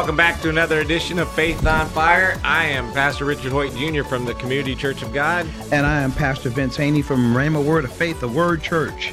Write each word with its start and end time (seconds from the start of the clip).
Welcome 0.00 0.16
back 0.16 0.40
to 0.40 0.48
another 0.48 0.80
edition 0.80 1.18
of 1.18 1.30
Faith 1.32 1.66
on 1.66 1.86
Fire. 1.90 2.40
I 2.42 2.64
am 2.64 2.90
Pastor 2.94 3.26
Richard 3.26 3.52
Hoyt 3.52 3.74
Jr. 3.76 4.02
from 4.02 4.24
the 4.24 4.32
Community 4.32 4.74
Church 4.74 5.02
of 5.02 5.12
God. 5.12 5.46
And 5.70 5.84
I 5.84 6.00
am 6.00 6.10
Pastor 6.10 6.48
Vince 6.48 6.74
Haynie 6.74 7.02
from 7.02 7.34
Rhema 7.34 7.62
Word 7.62 7.84
of 7.84 7.92
Faith, 7.92 8.18
the 8.18 8.26
Word 8.26 8.62
Church. 8.62 9.12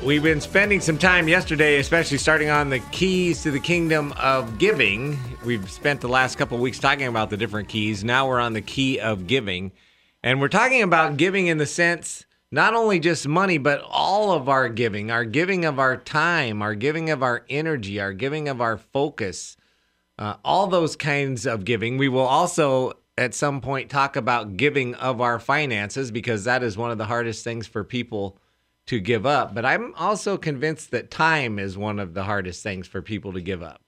We've 0.00 0.22
been 0.22 0.40
spending 0.40 0.80
some 0.80 0.96
time 0.96 1.26
yesterday, 1.26 1.80
especially 1.80 2.18
starting 2.18 2.50
on 2.50 2.70
the 2.70 2.78
keys 2.92 3.42
to 3.42 3.50
the 3.50 3.58
kingdom 3.58 4.12
of 4.12 4.58
giving. 4.58 5.18
We've 5.44 5.68
spent 5.68 6.00
the 6.00 6.08
last 6.08 6.38
couple 6.38 6.56
of 6.56 6.60
weeks 6.60 6.78
talking 6.78 7.08
about 7.08 7.28
the 7.28 7.36
different 7.36 7.68
keys. 7.68 8.04
Now 8.04 8.28
we're 8.28 8.38
on 8.38 8.52
the 8.52 8.62
key 8.62 9.00
of 9.00 9.26
giving. 9.26 9.72
And 10.22 10.40
we're 10.40 10.46
talking 10.46 10.82
about 10.82 11.16
giving 11.16 11.48
in 11.48 11.58
the 11.58 11.66
sense 11.66 12.26
not 12.52 12.74
only 12.74 13.00
just 13.00 13.26
money, 13.26 13.58
but 13.58 13.84
all 13.88 14.30
of 14.30 14.48
our 14.48 14.68
giving, 14.68 15.10
our 15.10 15.24
giving 15.24 15.64
of 15.64 15.80
our 15.80 15.96
time, 15.96 16.62
our 16.62 16.76
giving 16.76 17.10
of 17.10 17.24
our 17.24 17.44
energy, 17.50 17.98
our 17.98 18.12
giving 18.12 18.48
of 18.48 18.60
our 18.60 18.78
focus 18.78 19.56
uh, 20.18 20.36
all 20.44 20.66
those 20.66 20.96
kinds 20.96 21.46
of 21.46 21.64
giving. 21.64 21.98
We 21.98 22.08
will 22.08 22.20
also 22.20 22.92
at 23.18 23.34
some 23.34 23.60
point 23.60 23.90
talk 23.90 24.16
about 24.16 24.56
giving 24.56 24.94
of 24.94 25.20
our 25.20 25.38
finances 25.38 26.10
because 26.10 26.44
that 26.44 26.62
is 26.62 26.76
one 26.76 26.90
of 26.90 26.98
the 26.98 27.06
hardest 27.06 27.44
things 27.44 27.66
for 27.66 27.84
people 27.84 28.38
to 28.86 29.00
give 29.00 29.26
up. 29.26 29.54
But 29.54 29.64
I'm 29.64 29.94
also 29.94 30.36
convinced 30.36 30.90
that 30.90 31.10
time 31.10 31.58
is 31.58 31.76
one 31.76 31.98
of 31.98 32.14
the 32.14 32.24
hardest 32.24 32.62
things 32.62 32.86
for 32.86 33.02
people 33.02 33.32
to 33.34 33.40
give 33.40 33.62
up. 33.62 33.82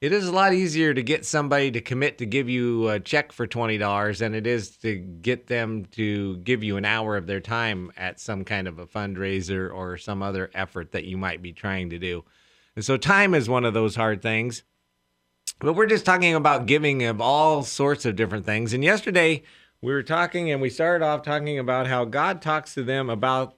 It 0.00 0.12
is 0.12 0.26
a 0.26 0.32
lot 0.32 0.52
easier 0.52 0.92
to 0.92 1.02
get 1.02 1.24
somebody 1.24 1.70
to 1.70 1.80
commit 1.80 2.18
to 2.18 2.26
give 2.26 2.48
you 2.48 2.88
a 2.88 2.98
check 2.98 3.30
for 3.30 3.46
$20 3.46 4.18
than 4.18 4.34
it 4.34 4.48
is 4.48 4.76
to 4.78 4.96
get 4.96 5.46
them 5.46 5.84
to 5.92 6.38
give 6.38 6.64
you 6.64 6.76
an 6.76 6.84
hour 6.84 7.16
of 7.16 7.28
their 7.28 7.38
time 7.38 7.92
at 7.96 8.18
some 8.18 8.44
kind 8.44 8.66
of 8.66 8.80
a 8.80 8.86
fundraiser 8.86 9.72
or 9.72 9.96
some 9.96 10.20
other 10.20 10.50
effort 10.54 10.90
that 10.90 11.04
you 11.04 11.16
might 11.16 11.40
be 11.40 11.52
trying 11.52 11.90
to 11.90 12.00
do. 12.00 12.24
And 12.74 12.84
so 12.84 12.96
time 12.96 13.32
is 13.32 13.48
one 13.48 13.64
of 13.64 13.74
those 13.74 13.94
hard 13.94 14.22
things. 14.22 14.64
But 15.58 15.74
we're 15.74 15.86
just 15.86 16.04
talking 16.04 16.34
about 16.34 16.66
giving 16.66 17.04
of 17.04 17.20
all 17.20 17.62
sorts 17.62 18.04
of 18.04 18.16
different 18.16 18.44
things. 18.44 18.72
And 18.72 18.82
yesterday 18.82 19.42
we 19.80 19.92
were 19.92 20.02
talking 20.02 20.50
and 20.50 20.60
we 20.60 20.70
started 20.70 21.04
off 21.04 21.22
talking 21.22 21.58
about 21.58 21.86
how 21.86 22.04
God 22.04 22.42
talks 22.42 22.74
to 22.74 22.82
them 22.82 23.10
about 23.10 23.56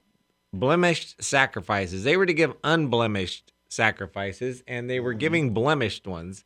blemished 0.52 1.22
sacrifices. 1.22 2.04
They 2.04 2.16
were 2.16 2.26
to 2.26 2.34
give 2.34 2.54
unblemished 2.62 3.52
sacrifices 3.68 4.62
and 4.66 4.88
they 4.88 5.00
were 5.00 5.12
mm-hmm. 5.12 5.18
giving 5.18 5.54
blemished 5.54 6.06
ones. 6.06 6.44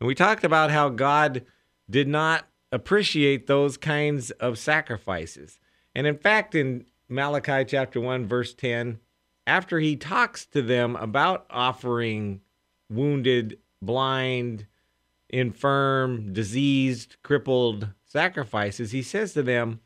And 0.00 0.06
we 0.06 0.14
talked 0.14 0.44
about 0.44 0.70
how 0.70 0.88
God 0.88 1.44
did 1.90 2.08
not 2.08 2.46
appreciate 2.70 3.46
those 3.46 3.76
kinds 3.76 4.30
of 4.32 4.58
sacrifices. 4.58 5.58
And 5.94 6.06
in 6.06 6.16
fact, 6.16 6.54
in 6.54 6.86
Malachi 7.08 7.64
chapter 7.64 8.00
1, 8.00 8.26
verse 8.26 8.54
10, 8.54 9.00
after 9.46 9.80
he 9.80 9.96
talks 9.96 10.44
to 10.46 10.62
them 10.62 10.94
about 10.96 11.46
offering 11.50 12.42
wounded, 12.90 13.58
blind, 13.80 14.66
infirm, 15.30 16.32
diseased, 16.32 17.16
crippled 17.22 17.88
sacrifices, 18.04 18.92
he 18.92 19.02
says 19.02 19.32
to 19.34 19.42
them, 19.42 19.80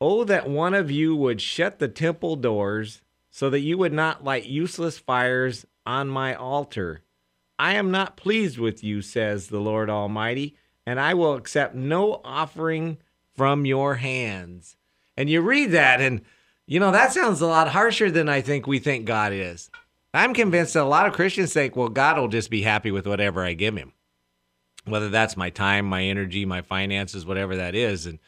Oh, 0.00 0.24
that 0.24 0.48
one 0.48 0.74
of 0.74 0.90
you 0.90 1.14
would 1.16 1.40
shut 1.40 1.78
the 1.78 1.88
temple 1.88 2.36
doors 2.36 3.02
so 3.30 3.48
that 3.50 3.60
you 3.60 3.78
would 3.78 3.92
not 3.92 4.24
light 4.24 4.46
useless 4.46 4.98
fires 4.98 5.66
on 5.86 6.08
my 6.08 6.34
altar. 6.34 7.02
I 7.58 7.74
am 7.74 7.90
not 7.90 8.16
pleased 8.16 8.58
with 8.58 8.82
you, 8.82 9.00
says 9.02 9.48
the 9.48 9.60
Lord 9.60 9.88
Almighty, 9.88 10.56
and 10.86 10.98
I 10.98 11.14
will 11.14 11.34
accept 11.34 11.74
no 11.74 12.20
offering 12.24 12.98
from 13.34 13.64
your 13.64 13.96
hands. 13.96 14.76
And 15.16 15.30
you 15.30 15.40
read 15.40 15.70
that, 15.70 16.00
and 16.00 16.22
you 16.66 16.80
know, 16.80 16.90
that 16.90 17.12
sounds 17.12 17.40
a 17.40 17.46
lot 17.46 17.68
harsher 17.68 18.10
than 18.10 18.28
I 18.28 18.40
think 18.40 18.66
we 18.66 18.78
think 18.78 19.06
God 19.06 19.32
is. 19.32 19.70
I'm 20.12 20.34
convinced 20.34 20.74
that 20.74 20.82
a 20.82 20.84
lot 20.84 21.06
of 21.06 21.12
Christians 21.12 21.52
think, 21.52 21.76
well, 21.76 21.88
God 21.88 22.18
will 22.18 22.28
just 22.28 22.50
be 22.50 22.62
happy 22.62 22.90
with 22.90 23.06
whatever 23.06 23.44
I 23.44 23.54
give 23.54 23.76
him 23.76 23.92
whether 24.84 25.08
that's 25.08 25.36
my 25.36 25.50
time, 25.50 25.86
my 25.86 26.02
energy, 26.02 26.44
my 26.44 26.62
finances, 26.62 27.26
whatever 27.26 27.56
that 27.56 27.74
is. 27.74 28.06
And 28.06 28.18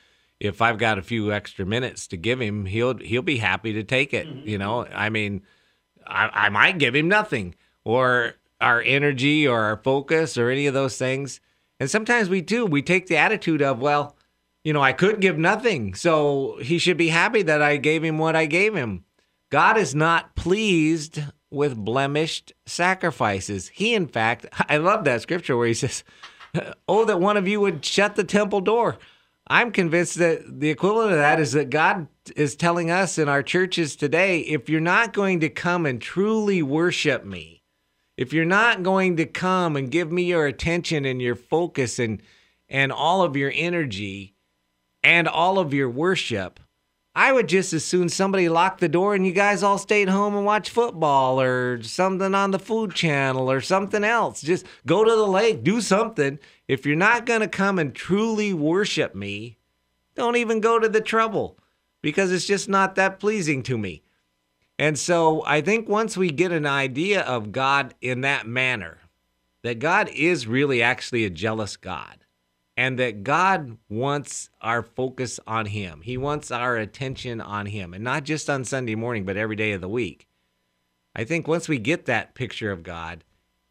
if 0.40 0.60
I've 0.62 0.78
got 0.78 0.98
a 0.98 1.02
few 1.02 1.32
extra 1.32 1.66
minutes 1.66 2.06
to 2.08 2.16
give 2.16 2.40
him, 2.40 2.66
he'll 2.66 2.96
he'll 2.98 3.22
be 3.22 3.38
happy 3.38 3.72
to 3.74 3.84
take 3.84 4.12
it. 4.14 4.26
Mm-hmm. 4.26 4.48
You 4.48 4.58
know, 4.58 4.86
I 4.86 5.08
mean, 5.08 5.42
I, 6.06 6.30
I 6.32 6.48
might 6.48 6.78
give 6.78 6.94
him 6.94 7.08
nothing 7.08 7.54
or 7.84 8.34
our 8.60 8.80
energy 8.82 9.46
or 9.46 9.60
our 9.60 9.76
focus 9.76 10.36
or 10.38 10.50
any 10.50 10.66
of 10.66 10.74
those 10.74 10.96
things. 10.96 11.40
And 11.78 11.90
sometimes 11.90 12.28
we 12.28 12.40
do. 12.40 12.64
We 12.64 12.82
take 12.82 13.06
the 13.06 13.18
attitude 13.18 13.60
of, 13.62 13.80
well, 13.80 14.16
you 14.64 14.72
know, 14.72 14.82
I 14.82 14.92
could 14.92 15.20
give 15.20 15.38
nothing, 15.38 15.94
so 15.94 16.58
he 16.60 16.78
should 16.78 16.96
be 16.96 17.08
happy 17.08 17.42
that 17.42 17.62
I 17.62 17.76
gave 17.76 18.02
him 18.02 18.18
what 18.18 18.34
I 18.34 18.46
gave 18.46 18.74
him. 18.74 19.04
God 19.50 19.78
is 19.78 19.94
not 19.94 20.34
pleased 20.34 21.22
with 21.50 21.76
blemished 21.76 22.52
sacrifices. 22.64 23.68
He, 23.68 23.94
in 23.94 24.08
fact, 24.08 24.46
I 24.68 24.78
love 24.78 25.04
that 25.04 25.22
scripture 25.22 25.56
where 25.56 25.68
he 25.68 25.74
says, 25.74 26.02
oh, 26.88 27.04
that 27.04 27.20
one 27.20 27.36
of 27.36 27.48
you 27.48 27.60
would 27.60 27.84
shut 27.84 28.16
the 28.16 28.24
temple 28.24 28.60
door. 28.60 28.98
I'm 29.48 29.70
convinced 29.70 30.16
that 30.16 30.60
the 30.60 30.70
equivalent 30.70 31.12
of 31.12 31.18
that 31.18 31.38
is 31.38 31.52
that 31.52 31.70
God 31.70 32.08
is 32.34 32.56
telling 32.56 32.90
us 32.90 33.16
in 33.16 33.28
our 33.28 33.42
churches 33.42 33.94
today 33.94 34.40
if 34.40 34.68
you're 34.68 34.80
not 34.80 35.12
going 35.12 35.40
to 35.40 35.48
come 35.48 35.86
and 35.86 36.00
truly 36.00 36.62
worship 36.62 37.24
me, 37.24 37.62
if 38.16 38.32
you're 38.32 38.44
not 38.44 38.82
going 38.82 39.16
to 39.18 39.26
come 39.26 39.76
and 39.76 39.90
give 39.90 40.10
me 40.10 40.24
your 40.24 40.46
attention 40.46 41.04
and 41.04 41.22
your 41.22 41.36
focus 41.36 41.98
and 41.98 42.20
and 42.68 42.90
all 42.90 43.22
of 43.22 43.36
your 43.36 43.52
energy 43.54 44.34
and 45.04 45.28
all 45.28 45.60
of 45.60 45.72
your 45.72 45.88
worship, 45.88 46.58
I 47.16 47.32
would 47.32 47.48
just 47.48 47.72
as 47.72 47.82
soon 47.82 48.10
somebody 48.10 48.46
lock 48.50 48.78
the 48.78 48.90
door 48.90 49.14
and 49.14 49.26
you 49.26 49.32
guys 49.32 49.62
all 49.62 49.78
stayed 49.78 50.10
home 50.10 50.36
and 50.36 50.44
watch 50.44 50.68
football 50.68 51.40
or 51.40 51.82
something 51.82 52.34
on 52.34 52.50
the 52.50 52.58
food 52.58 52.92
channel 52.94 53.50
or 53.50 53.62
something 53.62 54.04
else. 54.04 54.42
Just 54.42 54.66
go 54.84 55.02
to 55.02 55.10
the 55.10 55.26
lake, 55.26 55.64
do 55.64 55.80
something. 55.80 56.38
If 56.68 56.84
you're 56.84 56.94
not 56.94 57.24
going 57.24 57.40
to 57.40 57.48
come 57.48 57.78
and 57.78 57.94
truly 57.94 58.52
worship 58.52 59.14
me, 59.14 59.56
don't 60.14 60.36
even 60.36 60.60
go 60.60 60.78
to 60.78 60.90
the 60.90 61.00
trouble 61.00 61.58
because 62.02 62.30
it's 62.30 62.44
just 62.44 62.68
not 62.68 62.96
that 62.96 63.18
pleasing 63.18 63.62
to 63.62 63.78
me. 63.78 64.02
And 64.78 64.98
so 64.98 65.42
I 65.46 65.62
think 65.62 65.88
once 65.88 66.18
we 66.18 66.30
get 66.30 66.52
an 66.52 66.66
idea 66.66 67.22
of 67.22 67.50
God 67.50 67.94
in 68.02 68.20
that 68.20 68.46
manner, 68.46 68.98
that 69.62 69.78
God 69.78 70.10
is 70.10 70.46
really 70.46 70.82
actually 70.82 71.24
a 71.24 71.30
jealous 71.30 71.78
God 71.78 72.25
and 72.76 72.98
that 72.98 73.24
God 73.24 73.78
wants 73.88 74.50
our 74.60 74.82
focus 74.82 75.40
on 75.46 75.66
Him. 75.66 76.02
He 76.02 76.16
wants 76.16 76.50
our 76.50 76.76
attention 76.76 77.40
on 77.40 77.66
Him, 77.66 77.94
and 77.94 78.04
not 78.04 78.24
just 78.24 78.50
on 78.50 78.64
Sunday 78.64 78.94
morning, 78.94 79.24
but 79.24 79.36
every 79.36 79.56
day 79.56 79.72
of 79.72 79.80
the 79.80 79.88
week. 79.88 80.26
I 81.14 81.24
think 81.24 81.48
once 81.48 81.68
we 81.68 81.78
get 81.78 82.04
that 82.06 82.34
picture 82.34 82.70
of 82.70 82.82
God, 82.82 83.24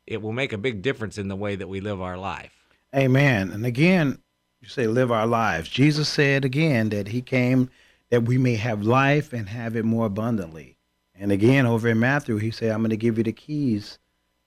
it 0.08 0.22
will 0.22 0.32
make 0.32 0.54
a 0.54 0.58
big 0.58 0.82
difference 0.82 1.18
in 1.18 1.28
the 1.28 1.36
way 1.36 1.56
that 1.56 1.68
we 1.68 1.80
live 1.80 2.02
our 2.02 2.18
life. 2.18 2.68
Amen. 2.96 3.52
And 3.52 3.66
again, 3.66 4.18
you 4.62 4.68
say 4.68 4.88
live 4.88 5.12
our 5.12 5.28
lives. 5.28 5.70
Jesus 5.70 6.10
said 6.10 6.44
again 6.44 6.90
that 6.90 7.10
He 7.10 7.22
came 7.22 7.70
that 8.10 8.24
we 8.24 8.38
may 8.38 8.56
have 8.56 8.84
life 8.84 9.34
and 9.34 9.50
have 9.50 9.76
it 9.76 9.86
more 9.86 10.08
abundantly. 10.08 10.78
And 11.14 11.32
again, 11.32 11.66
over 11.66 11.88
in 11.88 12.00
Matthew, 12.00 12.38
He 12.38 12.52
said, 12.52 12.72
I'm 12.72 12.80
going 12.80 12.90
to 12.90 12.98
give 12.98 13.18
you 13.18 13.24
the 13.24 13.32
keys 13.32 14.00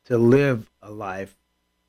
to 0.07 0.19
live 0.19 0.71
a 0.83 0.91
life 0.91 1.37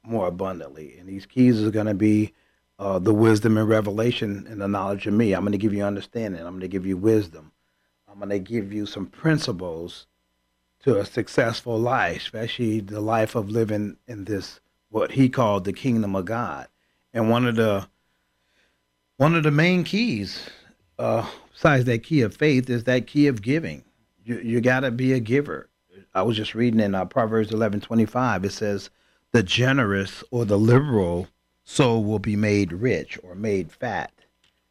more 0.04 0.28
abundantly. 0.28 0.98
And 1.00 1.08
these 1.08 1.26
keys 1.26 1.64
are 1.64 1.72
going 1.72 1.88
to 1.88 1.94
be 1.94 2.34
uh, 2.80 2.98
the 2.98 3.14
wisdom 3.14 3.58
and 3.58 3.68
revelation 3.68 4.48
and 4.50 4.62
the 4.62 4.68
knowledge 4.68 5.06
of 5.06 5.14
me. 5.14 5.34
I'm 5.34 5.42
going 5.42 5.52
to 5.52 5.58
give 5.58 5.74
you 5.74 5.84
understanding. 5.84 6.40
I'm 6.40 6.54
going 6.54 6.62
to 6.62 6.68
give 6.70 6.86
you 6.86 6.96
wisdom. 6.96 7.52
I'm 8.10 8.18
going 8.18 8.30
to 8.30 8.40
give 8.40 8.72
you 8.72 8.86
some 8.86 9.06
principles 9.06 10.08
to 10.84 10.98
a 10.98 11.06
successful 11.06 11.78
life, 11.78 12.18
especially 12.18 12.80
the 12.80 13.02
life 13.02 13.36
of 13.36 13.50
living 13.50 13.98
in 14.08 14.24
this 14.24 14.62
what 14.90 15.12
he 15.12 15.30
called 15.30 15.66
the 15.66 15.74
kingdom 15.74 16.16
of 16.16 16.26
God. 16.26 16.68
And 17.14 17.30
one 17.30 17.46
of 17.46 17.56
the 17.56 17.88
one 19.18 19.36
of 19.36 19.44
the 19.44 19.52
main 19.52 19.84
keys, 19.84 20.50
uh, 20.98 21.30
besides 21.52 21.84
that 21.86 22.04
key 22.04 22.22
of 22.22 22.34
faith 22.34 22.70
is 22.70 22.86
that 22.86 23.08
key 23.08 23.28
of 23.28 23.42
giving. 23.42 23.84
You 24.24 24.40
you 24.40 24.62
got 24.62 24.82
to 24.82 24.92
be 24.92 25.12
a 25.12 25.20
giver. 25.20 25.70
I 26.14 26.24
was 26.24 26.38
just 26.38 26.56
reading 26.56 26.80
in 26.80 26.96
uh, 26.96 27.06
Proverbs 27.06 27.52
eleven 27.52 27.82
twenty 27.82 28.06
five. 28.06 28.46
It 28.46 28.54
says, 28.54 28.90
"The 29.34 29.44
generous 29.44 30.24
or 30.32 30.46
the 30.46 30.58
liberal 30.58 31.28
soul 31.70 32.04
will 32.04 32.20
be 32.20 32.36
made 32.36 32.74
rich 32.74 33.20
or 33.22 33.36
made 33.36 33.72
fat," 33.72 34.12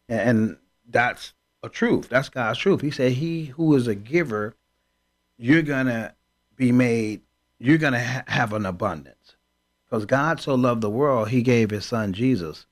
and 0.09 0.57
that's 0.89 1.33
a 1.63 1.69
truth. 1.69 2.09
That's 2.09 2.29
God's 2.29 2.59
truth. 2.59 2.81
He 2.81 2.91
said, 2.91 3.13
"He 3.13 3.47
who 3.47 3.75
is 3.77 3.87
a 3.87 3.95
giver, 3.95 4.55
you're 5.37 5.63
gonna 5.63 6.15
be 6.57 6.73
made. 6.73 7.23
You're 7.61 7.79
gonna 7.79 8.05
ha- 8.05 8.25
have 8.27 8.53
an 8.53 8.67
abundance, 8.67 9.37
because 9.85 10.07
God 10.07 10.41
so 10.41 10.55
loved 10.55 10.81
the 10.81 10.91
world, 10.91 11.29
He 11.29 11.43
gave 11.43 11.71
His 11.71 11.87
Son 11.87 12.13
Jesus." 12.13 12.67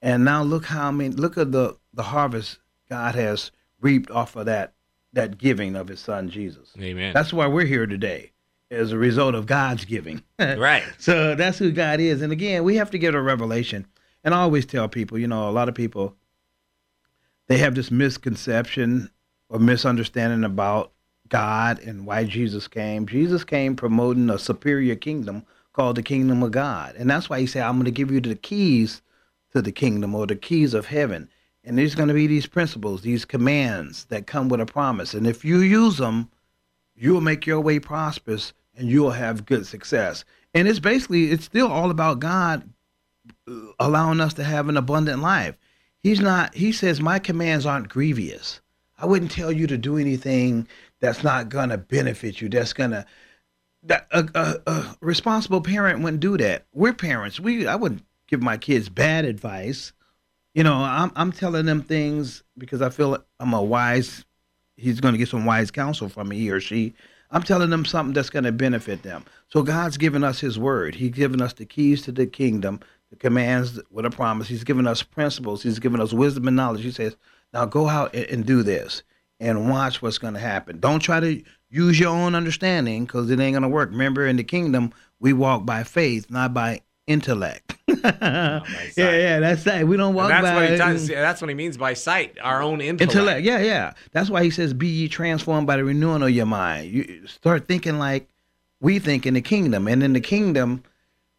And 0.00 0.24
now 0.24 0.42
look 0.42 0.66
how 0.66 0.90
mean, 0.90 1.14
look 1.16 1.38
at 1.38 1.52
the 1.52 1.76
the 1.94 2.02
harvest 2.02 2.58
God 2.88 3.14
has 3.14 3.52
reaped 3.80 4.10
off 4.10 4.34
of 4.34 4.46
that 4.46 4.74
that 5.12 5.38
giving 5.38 5.76
of 5.76 5.86
His 5.88 6.00
Son 6.00 6.28
Jesus. 6.30 6.72
Amen. 6.80 7.14
That's 7.14 7.32
why 7.32 7.46
we're 7.46 7.66
here 7.66 7.86
today, 7.86 8.31
as 8.72 8.92
a 8.92 8.98
result 8.98 9.34
of 9.34 9.46
God's 9.46 9.84
giving. 9.84 10.22
right. 10.38 10.82
So 10.98 11.34
that's 11.34 11.58
who 11.58 11.70
God 11.70 12.00
is. 12.00 12.22
And 12.22 12.32
again, 12.32 12.64
we 12.64 12.76
have 12.76 12.90
to 12.90 12.98
get 12.98 13.14
a 13.14 13.20
revelation. 13.20 13.86
And 14.24 14.34
I 14.34 14.40
always 14.40 14.66
tell 14.66 14.88
people, 14.88 15.18
you 15.18 15.26
know, 15.26 15.48
a 15.48 15.52
lot 15.52 15.68
of 15.68 15.74
people 15.74 16.16
they 17.48 17.58
have 17.58 17.74
this 17.74 17.90
misconception 17.90 19.10
or 19.48 19.58
misunderstanding 19.58 20.44
about 20.44 20.92
God 21.28 21.80
and 21.80 22.06
why 22.06 22.24
Jesus 22.24 22.68
came. 22.68 23.06
Jesus 23.06 23.44
came 23.44 23.76
promoting 23.76 24.30
a 24.30 24.38
superior 24.38 24.96
kingdom 24.96 25.44
called 25.72 25.96
the 25.96 26.02
kingdom 26.02 26.42
of 26.42 26.52
God. 26.52 26.94
And 26.96 27.10
that's 27.10 27.28
why 27.28 27.40
he 27.40 27.46
said, 27.46 27.64
I'm 27.64 27.74
going 27.74 27.84
to 27.84 27.90
give 27.90 28.10
you 28.10 28.20
the 28.20 28.36
keys 28.36 29.02
to 29.52 29.60
the 29.60 29.72
kingdom 29.72 30.14
or 30.14 30.26
the 30.26 30.36
keys 30.36 30.72
of 30.72 30.86
heaven. 30.86 31.28
And 31.64 31.76
there's 31.76 31.94
going 31.94 32.08
to 32.08 32.14
be 32.14 32.26
these 32.26 32.46
principles, 32.46 33.02
these 33.02 33.24
commands 33.24 34.04
that 34.06 34.26
come 34.26 34.48
with 34.48 34.60
a 34.60 34.66
promise. 34.66 35.14
And 35.14 35.26
if 35.26 35.44
you 35.44 35.60
use 35.60 35.98
them, 35.98 36.30
you'll 36.94 37.20
make 37.20 37.46
your 37.46 37.60
way 37.60 37.78
prosperous 37.78 38.52
and 38.76 38.88
you'll 38.88 39.10
have 39.10 39.46
good 39.46 39.66
success. 39.66 40.24
And 40.54 40.68
it's 40.68 40.78
basically, 40.78 41.30
it's 41.30 41.44
still 41.44 41.68
all 41.68 41.90
about 41.90 42.20
God 42.20 42.68
uh, 43.48 43.52
allowing 43.78 44.20
us 44.20 44.34
to 44.34 44.44
have 44.44 44.68
an 44.68 44.76
abundant 44.76 45.22
life. 45.22 45.56
He's 46.02 46.20
not, 46.20 46.54
he 46.54 46.72
says, 46.72 47.00
my 47.00 47.18
commands 47.18 47.64
aren't 47.64 47.88
grievous. 47.88 48.60
I 48.98 49.06
wouldn't 49.06 49.30
tell 49.30 49.52
you 49.52 49.66
to 49.66 49.78
do 49.78 49.98
anything 49.98 50.68
that's 51.00 51.22
not 51.22 51.48
going 51.48 51.70
to 51.70 51.78
benefit 51.78 52.40
you, 52.40 52.48
that's 52.48 52.72
going 52.72 52.90
to, 52.90 53.06
that 53.84 54.06
a, 54.12 54.28
a, 54.34 54.70
a 54.70 54.96
responsible 55.00 55.60
parent 55.60 56.02
wouldn't 56.02 56.20
do 56.20 56.36
that. 56.38 56.66
We're 56.72 56.92
parents. 56.92 57.40
We, 57.40 57.66
I 57.66 57.74
wouldn't 57.74 58.04
give 58.28 58.42
my 58.42 58.56
kids 58.56 58.88
bad 58.88 59.24
advice. 59.24 59.92
You 60.54 60.62
know, 60.64 60.74
I'm, 60.74 61.10
I'm 61.16 61.32
telling 61.32 61.66
them 61.66 61.82
things 61.82 62.42
because 62.58 62.82
I 62.82 62.90
feel 62.90 63.24
I'm 63.40 63.54
a 63.54 63.62
wise, 63.62 64.24
he's 64.76 65.00
going 65.00 65.14
to 65.14 65.18
get 65.18 65.28
some 65.28 65.44
wise 65.44 65.70
counsel 65.70 66.08
from 66.08 66.28
me, 66.28 66.38
he 66.38 66.50
or 66.50 66.60
she. 66.60 66.94
I'm 67.32 67.42
telling 67.42 67.70
them 67.70 67.84
something 67.84 68.12
that's 68.12 68.30
going 68.30 68.44
to 68.44 68.52
benefit 68.52 69.02
them. 69.02 69.24
So 69.48 69.62
God's 69.62 69.96
given 69.96 70.22
us 70.22 70.38
His 70.38 70.58
word. 70.58 70.94
He's 70.94 71.10
given 71.10 71.40
us 71.40 71.54
the 71.54 71.64
keys 71.64 72.02
to 72.02 72.12
the 72.12 72.26
kingdom, 72.26 72.80
the 73.10 73.16
commands 73.16 73.80
with 73.90 74.04
a 74.04 74.10
promise. 74.10 74.48
He's 74.48 74.64
given 74.64 74.86
us 74.86 75.02
principles. 75.02 75.62
He's 75.62 75.78
given 75.78 76.00
us 76.00 76.12
wisdom 76.12 76.46
and 76.46 76.56
knowledge. 76.56 76.82
He 76.82 76.92
says, 76.92 77.16
now 77.52 77.64
go 77.64 77.88
out 77.88 78.14
and, 78.14 78.46
do 78.46 78.62
this 78.62 79.02
and 79.40 79.70
watch 79.70 80.00
what's 80.00 80.18
going 80.18 80.34
to 80.34 80.40
happen. 80.40 80.78
Don't 80.78 81.00
try 81.00 81.20
to 81.20 81.42
use 81.70 81.98
your 81.98 82.10
own 82.10 82.34
understanding 82.34 83.04
because 83.04 83.30
it 83.30 83.40
ain't 83.40 83.54
going 83.54 83.62
to 83.62 83.68
work. 83.68 83.90
Remember, 83.90 84.26
in 84.26 84.36
the 84.36 84.44
kingdom, 84.44 84.92
we 85.18 85.32
walk 85.32 85.64
by 85.66 85.84
faith, 85.84 86.30
not 86.30 86.52
by 86.54 86.82
intellect. 87.06 87.71
yeah, 88.04 88.62
yeah, 88.96 89.40
that's 89.40 89.64
that. 89.64 89.86
We 89.86 89.96
don't 89.96 90.14
walk 90.14 90.30
And 90.30 90.44
that's 90.44 90.54
by 90.54 90.60
what 90.62 90.70
he 90.70 90.76
does. 90.76 91.08
That's 91.08 91.40
what 91.40 91.48
he 91.48 91.54
means 91.54 91.76
by 91.76 91.94
sight, 91.94 92.36
our 92.42 92.62
own 92.62 92.80
intellect. 92.80 93.14
intellect. 93.14 93.42
Yeah, 93.42 93.60
yeah. 93.60 93.92
That's 94.12 94.30
why 94.30 94.44
he 94.44 94.50
says, 94.50 94.72
"Be 94.72 94.88
ye 94.88 95.08
transformed 95.08 95.66
by 95.66 95.76
the 95.76 95.84
renewing 95.84 96.22
of 96.22 96.30
your 96.30 96.46
mind." 96.46 96.90
You 96.90 97.26
start 97.26 97.68
thinking 97.68 97.98
like 97.98 98.28
we 98.80 98.98
think 98.98 99.26
in 99.26 99.34
the 99.34 99.40
kingdom, 99.40 99.86
and 99.88 100.02
in 100.02 100.12
the 100.12 100.20
kingdom, 100.20 100.82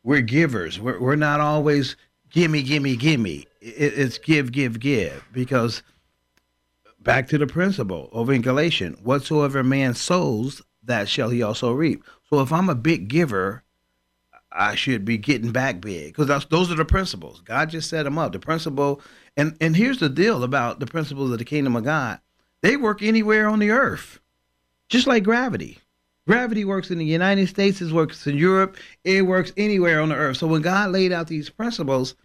we're 0.03 0.21
givers. 0.21 0.79
We're 0.79 0.99
we're 0.99 1.15
not 1.15 1.39
always 1.39 1.95
gimme, 2.29 2.63
gimme, 2.63 2.95
gimme. 2.95 3.45
It, 3.61 3.97
it's 3.97 4.17
give, 4.17 4.51
give, 4.51 4.79
give. 4.79 5.23
Because 5.31 5.83
back 6.99 7.27
to 7.29 7.37
the 7.37 7.47
principle 7.47 8.09
over 8.11 8.33
in 8.33 8.41
Galatians, 8.41 8.99
whatsoever 9.01 9.63
man 9.63 9.93
sows, 9.93 10.61
that 10.83 11.07
shall 11.07 11.29
he 11.29 11.41
also 11.41 11.71
reap. 11.71 12.03
So 12.29 12.41
if 12.41 12.51
I'm 12.51 12.69
a 12.69 12.75
big 12.75 13.07
giver, 13.07 13.63
I 14.55 14.75
should 14.75 15.03
be 15.03 15.17
getting 15.17 15.51
back 15.51 15.81
big 15.81 16.15
because 16.15 16.45
those 16.45 16.71
are 16.71 16.75
the 16.75 16.85
principles. 16.85 17.41
God 17.41 17.69
just 17.69 17.89
set 17.89 18.03
them 18.03 18.17
up. 18.17 18.31
The 18.33 18.39
principle, 18.39 19.01
and 19.35 19.57
and 19.59 19.75
here's 19.75 19.99
the 19.99 20.09
deal 20.09 20.43
about 20.43 20.79
the 20.79 20.85
principles 20.85 21.31
of 21.31 21.39
the 21.39 21.45
kingdom 21.45 21.75
of 21.75 21.83
God. 21.83 22.19
They 22.61 22.77
work 22.77 23.01
anywhere 23.01 23.47
on 23.49 23.59
the 23.59 23.71
earth, 23.71 24.19
just 24.89 25.07
like 25.07 25.23
gravity. 25.23 25.79
Gravity 26.25 26.63
works 26.63 26.89
in 26.89 26.97
the 26.99 27.05
United 27.05 27.49
States, 27.49 27.81
it 27.81 27.91
works 27.91 28.25
in 28.27 28.37
Europe, 28.37 28.77
it 29.03 29.23
works 29.23 29.51
anywhere 29.57 29.99
on 29.99 30.07
the 30.09 30.15
earth. 30.15 30.37
So 30.37 30.47
when 30.47 30.61
God 30.61 30.91
laid 30.91 31.11
out 31.11 31.27
these 31.27 31.49
principles, 31.49 32.15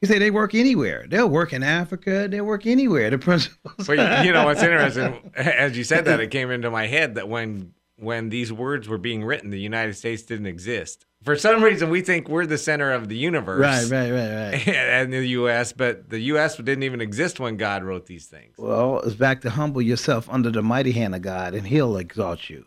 He 0.00 0.06
said 0.06 0.20
they 0.20 0.30
work 0.30 0.54
anywhere. 0.54 1.06
They'll 1.08 1.30
work 1.30 1.54
in 1.54 1.62
Africa. 1.62 2.28
They'll 2.28 2.44
work 2.44 2.66
anywhere. 2.66 3.08
The 3.08 3.16
principles. 3.30 3.86
But 3.86 4.26
you 4.26 4.32
know 4.32 4.44
what's 4.44 4.62
interesting? 4.62 5.30
As 5.36 5.74
you 5.78 5.84
said 5.84 6.04
that, 6.04 6.20
it 6.20 6.30
came 6.30 6.50
into 6.50 6.70
my 6.70 6.86
head 6.86 7.14
that 7.14 7.26
when 7.28 7.72
when 7.96 8.28
these 8.28 8.52
words 8.52 8.88
were 8.88 8.98
being 8.98 9.24
written, 9.24 9.50
the 9.50 9.60
United 9.60 9.94
States 9.94 10.22
didn't 10.22 10.46
exist. 10.46 11.06
For 11.22 11.36
some 11.36 11.62
reason, 11.62 11.88
we 11.88 12.02
think 12.02 12.28
we're 12.28 12.44
the 12.44 12.58
center 12.58 12.92
of 12.92 13.08
the 13.08 13.16
universe, 13.16 13.60
right, 13.60 13.90
right, 13.90 14.10
right, 14.10 14.52
right. 14.52 14.68
and 14.76 15.12
the 15.12 15.26
U.S., 15.26 15.72
but 15.72 16.10
the 16.10 16.20
U.S. 16.20 16.56
didn't 16.56 16.82
even 16.82 17.00
exist 17.00 17.40
when 17.40 17.56
God 17.56 17.82
wrote 17.82 18.06
these 18.06 18.26
things. 18.26 18.56
Well, 18.58 19.00
it's 19.00 19.14
back 19.14 19.40
to 19.42 19.50
humble 19.50 19.80
yourself 19.80 20.28
under 20.28 20.50
the 20.50 20.62
mighty 20.62 20.92
hand 20.92 21.14
of 21.14 21.22
God, 21.22 21.54
and 21.54 21.66
He'll 21.66 21.96
exalt 21.96 22.50
you. 22.50 22.66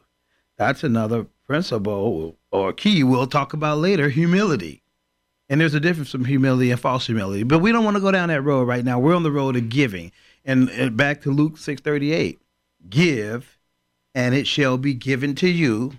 That's 0.57 0.83
another 0.83 1.27
principle 1.45 2.35
or 2.51 2.73
key 2.73 3.03
we'll 3.03 3.27
talk 3.27 3.53
about 3.53 3.77
later 3.77 4.09
humility. 4.09 4.81
And 5.49 5.61
there's 5.61 5.73
a 5.73 5.79
difference 5.79 6.11
from 6.11 6.25
humility 6.25 6.71
and 6.71 6.79
false 6.79 7.05
humility. 7.05 7.43
But 7.43 7.59
we 7.59 7.71
don't 7.71 7.85
want 7.85 7.95
to 7.95 8.01
go 8.01 8.11
down 8.11 8.29
that 8.29 8.41
road 8.41 8.67
right 8.67 8.83
now. 8.83 8.99
We're 8.99 9.15
on 9.15 9.23
the 9.23 9.31
road 9.31 9.55
of 9.55 9.69
giving. 9.69 10.11
And, 10.43 10.95
back 10.97 11.21
to 11.21 11.31
Luke 11.31 11.57
6:38. 11.57 12.39
Give, 12.89 13.56
and 14.17 14.33
it 14.33 14.47
shall 14.47 14.79
be 14.79 14.95
given 14.95 15.35
to 15.35 15.47
you. 15.47 15.93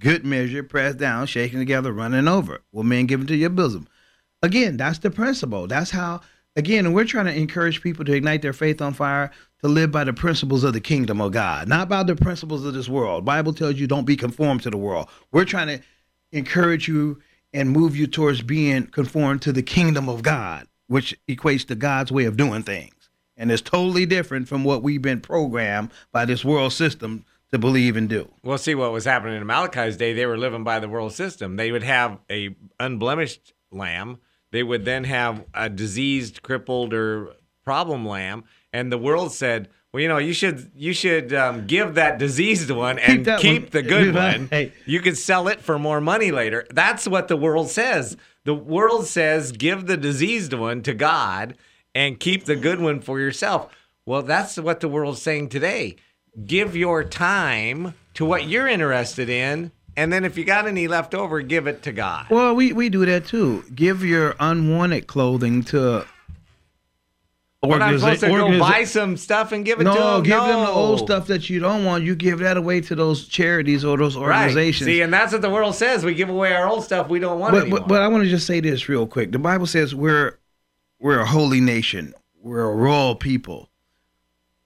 Good 0.00 0.26
measure, 0.26 0.64
pressed 0.64 0.98
down, 0.98 1.28
shaken 1.28 1.60
together, 1.60 1.92
running 1.92 2.26
over. 2.26 2.62
Will 2.72 2.82
men 2.82 3.06
give 3.06 3.20
into 3.20 3.36
your 3.36 3.50
bosom? 3.50 3.86
Again, 4.42 4.76
that's 4.76 4.98
the 4.98 5.10
principle. 5.10 5.68
That's 5.68 5.92
how 5.92 6.20
again, 6.56 6.92
we're 6.92 7.04
trying 7.04 7.26
to 7.26 7.34
encourage 7.34 7.80
people 7.80 8.04
to 8.06 8.12
ignite 8.12 8.42
their 8.42 8.52
faith 8.52 8.82
on 8.82 8.92
fire 8.92 9.30
to 9.60 9.68
live 9.68 9.92
by 9.92 10.02
the 10.02 10.12
principles 10.12 10.64
of 10.64 10.72
the 10.72 10.80
kingdom 10.80 11.20
of 11.20 11.30
God, 11.30 11.68
not 11.68 11.88
by 11.88 12.02
the 12.02 12.16
principles 12.16 12.66
of 12.66 12.74
this 12.74 12.88
world. 12.88 13.24
Bible 13.24 13.52
tells 13.52 13.76
you 13.76 13.86
don't 13.86 14.04
be 14.04 14.16
conformed 14.16 14.64
to 14.64 14.70
the 14.70 14.76
world. 14.76 15.08
We're 15.30 15.44
trying 15.44 15.68
to 15.68 15.80
encourage 16.32 16.88
you 16.88 17.22
and 17.52 17.70
move 17.70 17.94
you 17.94 18.08
towards 18.08 18.42
being 18.42 18.88
conformed 18.88 19.42
to 19.42 19.52
the 19.52 19.62
kingdom 19.62 20.08
of 20.08 20.22
God, 20.22 20.66
which 20.88 21.16
equates 21.28 21.64
to 21.68 21.76
God's 21.76 22.10
way 22.10 22.24
of 22.24 22.36
doing 22.36 22.64
things. 22.64 23.10
And 23.36 23.52
it's 23.52 23.62
totally 23.62 24.06
different 24.06 24.48
from 24.48 24.64
what 24.64 24.82
we've 24.82 25.00
been 25.00 25.20
programmed 25.20 25.92
by 26.10 26.24
this 26.24 26.44
world 26.44 26.72
system 26.72 27.24
to 27.52 27.58
believe 27.58 27.96
and 27.96 28.08
do. 28.08 28.30
Well, 28.42 28.58
see 28.58 28.74
what 28.74 28.92
was 28.92 29.04
happening 29.04 29.36
in 29.40 29.46
Malachi's 29.46 29.96
day. 29.96 30.12
They 30.12 30.26
were 30.26 30.38
living 30.38 30.64
by 30.64 30.78
the 30.78 30.88
world 30.88 31.12
system. 31.12 31.56
They 31.56 31.72
would 31.72 31.82
have 31.82 32.18
a 32.30 32.54
unblemished 32.78 33.52
lamb. 33.70 34.18
They 34.52 34.62
would 34.62 34.84
then 34.84 35.04
have 35.04 35.44
a 35.54 35.68
diseased, 35.68 36.42
crippled, 36.42 36.92
or 36.92 37.34
problem 37.64 38.06
lamb, 38.06 38.44
and 38.72 38.90
the 38.90 38.98
world 38.98 39.32
said, 39.32 39.68
"Well, 39.92 40.02
you 40.02 40.08
know, 40.08 40.18
you 40.18 40.32
should 40.32 40.70
you 40.74 40.92
should 40.92 41.32
um, 41.32 41.66
give 41.66 41.94
that 41.94 42.18
diseased 42.18 42.70
one 42.70 42.98
and 42.98 43.24
that 43.26 43.40
keep, 43.40 43.62
one. 43.62 43.70
the 43.70 43.82
good 43.82 44.14
one. 44.50 44.72
You 44.86 45.00
could 45.00 45.16
sell 45.16 45.48
it 45.48 45.60
for 45.60 45.78
more 45.78 46.00
money 46.00 46.30
later." 46.32 46.66
That's 46.70 47.06
what 47.06 47.28
the 47.28 47.36
world 47.36 47.70
says. 47.70 48.16
The 48.44 48.54
world 48.54 49.06
says, 49.06 49.52
"Give 49.52 49.86
the 49.86 49.96
diseased 49.96 50.52
one 50.52 50.82
to 50.82 50.94
God 50.94 51.56
and 51.94 52.18
keep 52.18 52.44
the 52.44 52.56
good 52.56 52.80
one 52.80 53.00
for 53.00 53.20
yourself." 53.20 53.72
Well, 54.06 54.22
that's 54.22 54.56
what 54.56 54.80
the 54.80 54.88
world's 54.88 55.22
saying 55.22 55.50
today. 55.50 55.96
Give 56.46 56.76
your 56.76 57.04
time 57.04 57.94
to 58.14 58.24
what 58.24 58.46
you're 58.48 58.68
interested 58.68 59.28
in, 59.28 59.72
and 59.96 60.12
then 60.12 60.24
if 60.24 60.38
you 60.38 60.44
got 60.44 60.66
any 60.66 60.88
left 60.88 61.14
over, 61.14 61.40
give 61.40 61.66
it 61.66 61.82
to 61.82 61.92
God. 61.92 62.26
Well, 62.30 62.54
we, 62.54 62.72
we 62.72 62.88
do 62.88 63.04
that 63.06 63.26
too. 63.26 63.64
Give 63.74 64.04
your 64.04 64.36
unwanted 64.38 65.06
clothing 65.06 65.62
to 65.64 66.06
not 67.62 67.98
supposed 68.00 68.20
to 68.20 68.28
go 68.28 68.58
buy 68.58 68.84
some 68.84 69.16
stuff 69.16 69.52
and 69.52 69.64
give 69.64 69.80
it 69.80 69.84
to 69.84 69.90
No, 69.90 70.14
them. 70.14 70.22
give 70.22 70.38
them 70.38 70.64
the 70.64 70.70
old 70.70 71.00
stuff 71.00 71.26
that 71.26 71.50
you 71.50 71.60
don't 71.60 71.84
want. 71.84 72.04
You 72.04 72.14
give 72.14 72.38
that 72.38 72.56
away 72.56 72.80
to 72.82 72.94
those 72.94 73.26
charities 73.26 73.84
or 73.84 73.98
those 73.98 74.16
Right. 74.16 74.44
organizations. 74.44 74.86
See, 74.86 75.02
and 75.02 75.12
that's 75.12 75.32
what 75.32 75.42
the 75.42 75.50
world 75.50 75.74
says. 75.74 76.04
We 76.04 76.14
give 76.14 76.30
away 76.30 76.54
our 76.54 76.66
old 76.66 76.84
stuff 76.84 77.08
we 77.08 77.18
don't 77.18 77.38
want 77.38 77.52
but, 77.52 77.62
anymore. 77.62 77.80
but 77.80 77.88
but 77.88 78.02
I 78.02 78.08
want 78.08 78.24
to 78.24 78.30
just 78.30 78.46
say 78.46 78.60
this 78.60 78.88
real 78.88 79.06
quick. 79.06 79.32
The 79.32 79.38
Bible 79.38 79.66
says 79.66 79.94
we're 79.94 80.38
we're 80.98 81.20
a 81.20 81.26
holy 81.26 81.60
nation. 81.60 82.14
We're 82.42 82.62
a 82.70 82.74
royal 82.74 83.14
people. 83.14 83.69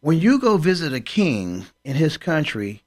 When 0.04 0.20
you 0.20 0.38
go 0.38 0.58
visit 0.58 0.92
a 0.92 1.00
king 1.00 1.64
in 1.82 1.96
his 1.96 2.18
country, 2.18 2.82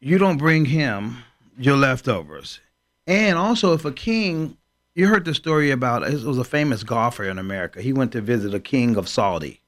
you 0.00 0.16
don't 0.16 0.38
bring 0.38 0.64
him 0.64 1.18
your 1.58 1.76
leftovers. 1.76 2.60
And 3.06 3.36
also, 3.36 3.74
if 3.74 3.84
a 3.84 3.92
king, 3.92 4.56
you 4.94 5.06
heard 5.08 5.26
the 5.26 5.34
story 5.34 5.70
about 5.70 6.10
it 6.10 6.24
was 6.24 6.38
a 6.38 6.44
famous 6.44 6.82
golfer 6.82 7.24
in 7.24 7.38
America. 7.38 7.82
He 7.82 7.92
went 7.92 8.12
to 8.12 8.22
visit 8.22 8.54
a 8.54 8.58
king 8.58 8.96
of 8.96 9.06
Saudi, 9.06 9.60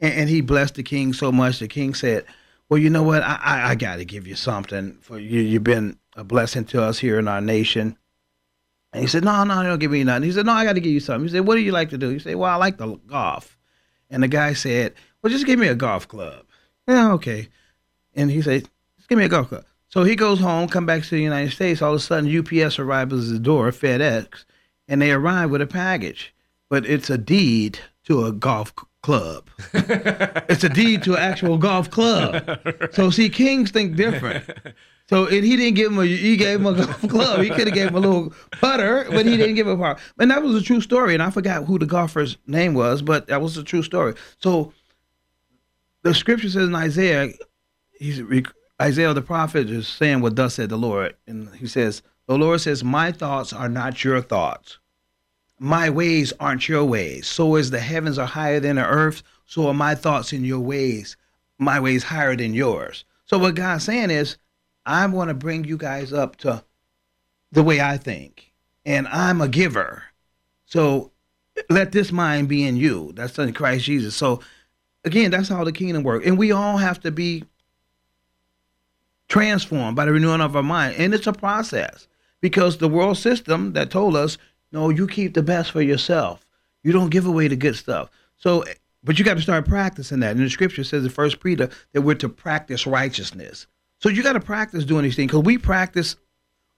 and, 0.00 0.12
and 0.12 0.28
he 0.28 0.40
blessed 0.40 0.74
the 0.74 0.82
king 0.82 1.12
so 1.12 1.30
much. 1.30 1.60
The 1.60 1.68
king 1.68 1.94
said, 1.94 2.24
"Well, 2.68 2.78
you 2.78 2.90
know 2.90 3.04
what? 3.04 3.22
I 3.22 3.38
I, 3.40 3.70
I 3.70 3.74
got 3.76 3.98
to 3.98 4.04
give 4.04 4.26
you 4.26 4.34
something 4.34 4.98
for 5.02 5.20
you. 5.20 5.40
You've 5.40 5.62
been 5.62 5.98
a 6.16 6.24
blessing 6.24 6.64
to 6.64 6.82
us 6.82 6.98
here 6.98 7.16
in 7.20 7.28
our 7.28 7.40
nation." 7.40 7.96
And 8.92 9.02
he 9.02 9.06
said, 9.08 9.22
"No, 9.22 9.44
no, 9.44 9.62
don't 9.62 9.78
give 9.78 9.92
me 9.92 10.02
nothing." 10.02 10.24
He 10.24 10.32
said, 10.32 10.46
"No, 10.46 10.52
I 10.52 10.64
got 10.64 10.72
to 10.72 10.80
give 10.80 10.90
you 10.90 10.98
something." 10.98 11.28
He 11.28 11.32
said, 11.32 11.46
"What 11.46 11.54
do 11.54 11.60
you 11.60 11.70
like 11.70 11.90
to 11.90 11.98
do?" 11.98 12.08
He 12.08 12.18
said, 12.18 12.34
"Well, 12.34 12.50
I 12.50 12.56
like 12.56 12.76
to 12.78 13.00
golf." 13.06 13.56
And 14.10 14.22
the 14.22 14.28
guy 14.28 14.52
said, 14.52 14.94
"Well, 15.22 15.32
just 15.32 15.46
give 15.46 15.58
me 15.58 15.68
a 15.68 15.74
golf 15.74 16.08
club." 16.08 16.44
Yeah, 16.86 17.12
okay. 17.12 17.48
And 18.14 18.30
he 18.30 18.42
said, 18.42 18.68
"Just 18.96 19.08
give 19.08 19.18
me 19.18 19.24
a 19.24 19.28
golf 19.28 19.48
club." 19.48 19.64
So 19.88 20.04
he 20.04 20.16
goes 20.16 20.40
home, 20.40 20.68
come 20.68 20.84
back 20.84 21.04
to 21.04 21.10
the 21.10 21.22
United 21.22 21.52
States. 21.52 21.80
All 21.80 21.92
of 21.92 21.96
a 21.96 22.00
sudden, 22.00 22.38
UPS 22.38 22.78
arrives 22.78 23.28
at 23.28 23.32
the 23.32 23.38
door, 23.38 23.70
FedEx, 23.70 24.44
and 24.88 25.00
they 25.00 25.12
arrive 25.12 25.50
with 25.50 25.62
a 25.62 25.66
package, 25.66 26.34
but 26.68 26.84
it's 26.84 27.08
a 27.08 27.16
deed 27.16 27.78
to 28.04 28.24
a 28.26 28.32
golf 28.32 28.74
club. 29.02 29.48
it's 29.72 30.64
a 30.64 30.68
deed 30.68 31.02
to 31.04 31.14
an 31.14 31.20
actual 31.20 31.58
golf 31.58 31.90
club. 31.90 32.58
So 32.92 33.10
see, 33.10 33.28
kings 33.28 33.70
think 33.70 33.96
different. 33.96 34.44
So 35.08 35.26
and 35.26 35.44
he 35.44 35.56
didn't 35.56 35.74
give 35.74 35.92
him 35.92 35.98
a 36.00 36.04
he 36.04 36.36
gave 36.36 36.58
him 36.58 36.66
a 36.66 36.74
golf 36.74 37.08
club. 37.08 37.40
He 37.40 37.48
could 37.50 37.68
have 37.68 37.74
gave 37.74 37.90
him 37.90 37.94
a 37.94 38.00
little 38.00 38.32
putter, 38.60 39.06
but 39.08 39.24
he 39.24 39.36
didn't 39.36 39.54
give 39.54 39.68
him 39.68 39.74
a 39.74 39.76
par. 39.76 39.98
And 40.18 40.30
that 40.32 40.42
was 40.42 40.56
a 40.56 40.62
true 40.62 40.80
story. 40.80 41.14
And 41.14 41.22
I 41.22 41.30
forgot 41.30 41.64
who 41.64 41.78
the 41.78 41.86
golfer's 41.86 42.36
name 42.48 42.74
was, 42.74 43.02
but 43.02 43.28
that 43.28 43.40
was 43.40 43.56
a 43.56 43.62
true 43.62 43.84
story. 43.84 44.14
So 44.40 44.72
the 46.06 46.14
scripture 46.14 46.48
says 46.48 46.68
in 46.68 46.74
Isaiah, 46.74 47.32
he's 47.98 48.22
Isaiah 48.80 49.14
the 49.14 49.22
prophet 49.22 49.70
is 49.70 49.88
saying 49.88 50.20
what 50.20 50.36
thus 50.36 50.54
said 50.54 50.68
the 50.68 50.76
Lord, 50.76 51.16
and 51.26 51.54
he 51.54 51.66
says, 51.66 52.02
the 52.26 52.36
Lord 52.36 52.60
says, 52.60 52.82
"My 52.82 53.12
thoughts 53.12 53.52
are 53.52 53.68
not 53.68 54.04
your 54.04 54.20
thoughts." 54.20 54.78
my 55.58 55.88
ways 55.90 56.32
aren't 56.38 56.68
your 56.68 56.84
ways. 56.84 57.26
So 57.26 57.54
as 57.56 57.70
the 57.70 57.80
heavens 57.80 58.18
are 58.18 58.26
higher 58.26 58.60
than 58.60 58.76
the 58.76 58.84
earth, 58.84 59.22
so 59.46 59.68
are 59.68 59.74
my 59.74 59.94
thoughts 59.94 60.32
in 60.32 60.44
your 60.44 60.60
ways, 60.60 61.16
my 61.58 61.80
ways 61.80 62.04
higher 62.04 62.36
than 62.36 62.54
yours. 62.54 63.04
So 63.24 63.38
what 63.38 63.54
God's 63.54 63.84
saying 63.84 64.10
is, 64.10 64.36
I 64.84 65.06
want 65.06 65.28
to 65.28 65.34
bring 65.34 65.64
you 65.64 65.76
guys 65.76 66.12
up 66.12 66.36
to 66.36 66.62
the 67.52 67.62
way 67.62 67.80
I 67.80 67.96
think. 67.96 68.52
And 68.84 69.08
I'm 69.08 69.40
a 69.40 69.48
giver. 69.48 70.04
So 70.66 71.10
let 71.70 71.92
this 71.92 72.12
mind 72.12 72.48
be 72.48 72.64
in 72.64 72.76
you. 72.76 73.12
That's 73.14 73.38
in 73.38 73.52
Christ 73.52 73.84
Jesus. 73.84 74.14
So 74.14 74.40
again, 75.06 75.30
that's 75.30 75.48
how 75.48 75.64
the 75.64 75.72
kingdom 75.72 76.02
works. 76.02 76.26
And 76.26 76.36
we 76.36 76.52
all 76.52 76.76
have 76.76 77.00
to 77.00 77.10
be 77.10 77.44
transformed 79.28 79.96
by 79.96 80.04
the 80.04 80.12
renewing 80.12 80.40
of 80.40 80.54
our 80.54 80.62
mind. 80.62 80.96
And 80.98 81.14
it's 81.14 81.26
a 81.26 81.32
process 81.32 82.08
because 82.40 82.76
the 82.76 82.88
world 82.88 83.16
system 83.16 83.72
that 83.72 83.90
told 83.90 84.16
us 84.16 84.36
no, 84.72 84.90
you 84.90 85.06
keep 85.06 85.34
the 85.34 85.42
best 85.42 85.70
for 85.70 85.80
yourself. 85.80 86.44
You 86.82 86.92
don't 86.92 87.08
give 87.10 87.24
away 87.24 87.48
the 87.48 87.56
good 87.56 87.76
stuff. 87.76 88.10
So, 88.36 88.64
but 89.04 89.18
you 89.18 89.24
got 89.24 89.34
to 89.34 89.42
start 89.42 89.66
practicing 89.66 90.20
that. 90.20 90.36
And 90.36 90.44
the 90.44 90.50
scripture 90.50 90.84
says 90.84 91.04
in 91.04 91.10
First 91.10 91.40
Peter 91.40 91.70
that 91.92 92.02
we're 92.02 92.16
to 92.16 92.28
practice 92.28 92.86
righteousness. 92.86 93.66
So 94.00 94.08
you 94.08 94.22
got 94.22 94.34
to 94.34 94.40
practice 94.40 94.84
doing 94.84 95.04
these 95.04 95.16
things 95.16 95.30
because 95.30 95.44
we 95.44 95.56
practice 95.56 96.16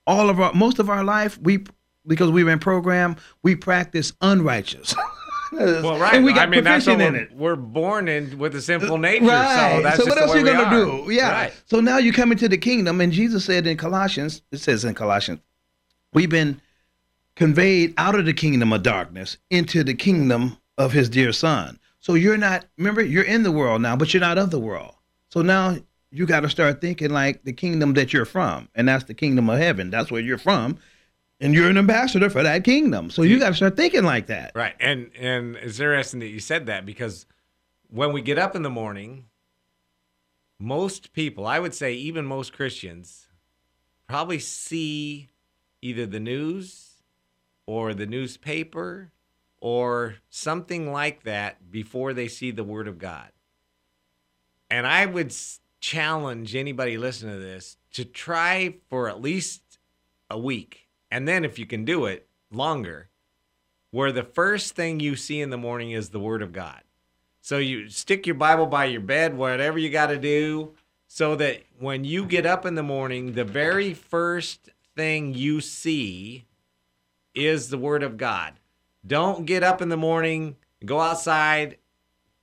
all 0.06 0.30
of 0.30 0.38
our 0.38 0.52
most 0.52 0.78
of 0.78 0.90
our 0.90 1.02
life. 1.02 1.38
We 1.38 1.64
because 2.06 2.30
we've 2.30 2.46
been 2.46 2.58
programmed, 2.58 3.18
we 3.42 3.56
practice 3.56 4.12
unrighteous. 4.20 4.94
well, 5.52 5.98
right. 5.98 6.14
And 6.14 6.24
we 6.24 6.32
got 6.32 6.48
I 6.48 6.50
mean, 6.50 6.64
that's 6.64 6.84
proficient 6.84 7.16
in 7.16 7.20
it. 7.22 7.32
we're 7.32 7.56
born 7.56 8.08
in 8.08 8.38
with 8.38 8.54
a 8.54 8.62
sinful 8.62 8.94
uh, 8.94 8.98
nature. 8.98 9.26
Right. 9.26 9.76
So 9.76 9.82
that's 9.82 9.96
so 9.96 10.04
just 10.04 10.16
what 10.16 10.22
else 10.22 10.32
way 10.32 10.40
you 10.40 10.46
gonna 10.46 10.84
do? 10.84 11.12
Yeah. 11.12 11.30
Right. 11.30 11.62
So 11.66 11.80
now 11.80 11.98
you 11.98 12.12
come 12.12 12.32
into 12.32 12.48
the 12.48 12.58
kingdom, 12.58 13.00
and 13.00 13.12
Jesus 13.12 13.44
said 13.44 13.66
in 13.66 13.76
Colossians, 13.76 14.42
it 14.52 14.58
says 14.58 14.84
in 14.84 14.94
Colossians, 14.94 15.40
we've 16.12 16.30
been 16.30 16.60
conveyed 17.36 17.94
out 17.96 18.16
of 18.16 18.26
the 18.26 18.32
kingdom 18.32 18.72
of 18.72 18.82
darkness 18.82 19.38
into 19.50 19.84
the 19.84 19.94
kingdom 19.94 20.58
of 20.76 20.92
his 20.92 21.08
dear 21.08 21.32
son. 21.32 21.78
So 22.00 22.14
you're 22.14 22.36
not, 22.36 22.64
remember, 22.76 23.02
you're 23.02 23.24
in 23.24 23.42
the 23.42 23.52
world 23.52 23.82
now, 23.82 23.96
but 23.96 24.12
you're 24.12 24.20
not 24.20 24.38
of 24.38 24.50
the 24.50 24.58
world. 24.58 24.94
So 25.30 25.42
now 25.42 25.76
you 26.10 26.26
got 26.26 26.40
to 26.40 26.48
start 26.48 26.80
thinking 26.80 27.10
like 27.10 27.44
the 27.44 27.52
kingdom 27.52 27.94
that 27.94 28.12
you're 28.12 28.24
from, 28.24 28.68
and 28.74 28.88
that's 28.88 29.04
the 29.04 29.14
kingdom 29.14 29.48
of 29.50 29.58
heaven. 29.58 29.90
That's 29.90 30.10
where 30.10 30.20
you're 30.20 30.38
from, 30.38 30.78
and 31.40 31.54
you're 31.54 31.70
an 31.70 31.78
ambassador 31.78 32.30
for 32.30 32.42
that 32.42 32.64
kingdom. 32.64 33.10
So 33.10 33.22
you 33.22 33.38
got 33.38 33.50
to 33.50 33.54
start 33.54 33.76
thinking 33.76 34.04
like 34.04 34.26
that. 34.26 34.52
Right. 34.54 34.74
And 34.80 35.10
and 35.18 35.56
it's 35.56 35.80
interesting 35.80 36.20
that 36.20 36.28
you 36.28 36.40
said 36.40 36.66
that 36.66 36.84
because 36.84 37.26
when 37.88 38.12
we 38.12 38.22
get 38.22 38.38
up 38.38 38.54
in 38.56 38.62
the 38.62 38.70
morning, 38.70 39.26
most 40.58 41.12
people, 41.12 41.46
I 41.46 41.58
would 41.58 41.74
say 41.74 41.94
even 41.94 42.26
most 42.26 42.52
Christians, 42.52 43.28
probably 44.08 44.38
see 44.38 45.30
either 45.80 46.06
the 46.06 46.20
news 46.20 47.02
or 47.66 47.94
the 47.94 48.06
newspaper 48.06 49.12
or 49.60 50.16
something 50.28 50.92
like 50.92 51.22
that 51.24 51.70
before 51.70 52.12
they 52.12 52.28
see 52.28 52.50
the 52.50 52.64
word 52.64 52.88
of 52.88 52.98
God. 52.98 53.30
And 54.70 54.86
I 54.86 55.06
would 55.06 55.34
challenge 55.80 56.54
anybody 56.54 56.98
listening 56.98 57.34
to 57.34 57.40
this 57.40 57.76
to 57.92 58.04
try 58.04 58.76
for 58.88 59.08
at 59.08 59.20
least 59.20 59.78
a 60.30 60.38
week. 60.38 60.87
And 61.10 61.26
then 61.26 61.44
if 61.44 61.58
you 61.58 61.66
can 61.66 61.84
do 61.84 62.04
it, 62.06 62.26
longer 62.50 63.08
where 63.90 64.12
the 64.12 64.22
first 64.22 64.74
thing 64.74 65.00
you 65.00 65.16
see 65.16 65.40
in 65.40 65.50
the 65.50 65.56
morning 65.56 65.92
is 65.92 66.10
the 66.10 66.20
Word 66.20 66.42
of 66.42 66.52
God. 66.52 66.82
So 67.40 67.58
you 67.58 67.88
stick 67.88 68.26
your 68.26 68.34
Bible 68.34 68.66
by 68.66 68.86
your 68.86 69.00
bed, 69.00 69.36
whatever 69.36 69.78
you 69.78 69.88
got 69.88 70.08
to 70.08 70.18
do, 70.18 70.74
so 71.06 71.34
that 71.36 71.62
when 71.78 72.04
you 72.04 72.26
get 72.26 72.44
up 72.44 72.66
in 72.66 72.74
the 72.74 72.82
morning, 72.82 73.32
the 73.32 73.44
very 73.44 73.94
first 73.94 74.68
thing 74.94 75.32
you 75.32 75.60
see 75.60 76.44
is 77.34 77.70
the 77.70 77.78
Word 77.78 78.02
of 78.02 78.18
God. 78.18 78.54
Don't 79.06 79.46
get 79.46 79.62
up 79.62 79.80
in 79.80 79.88
the 79.88 79.96
morning, 79.96 80.56
go 80.84 81.00
outside, 81.00 81.78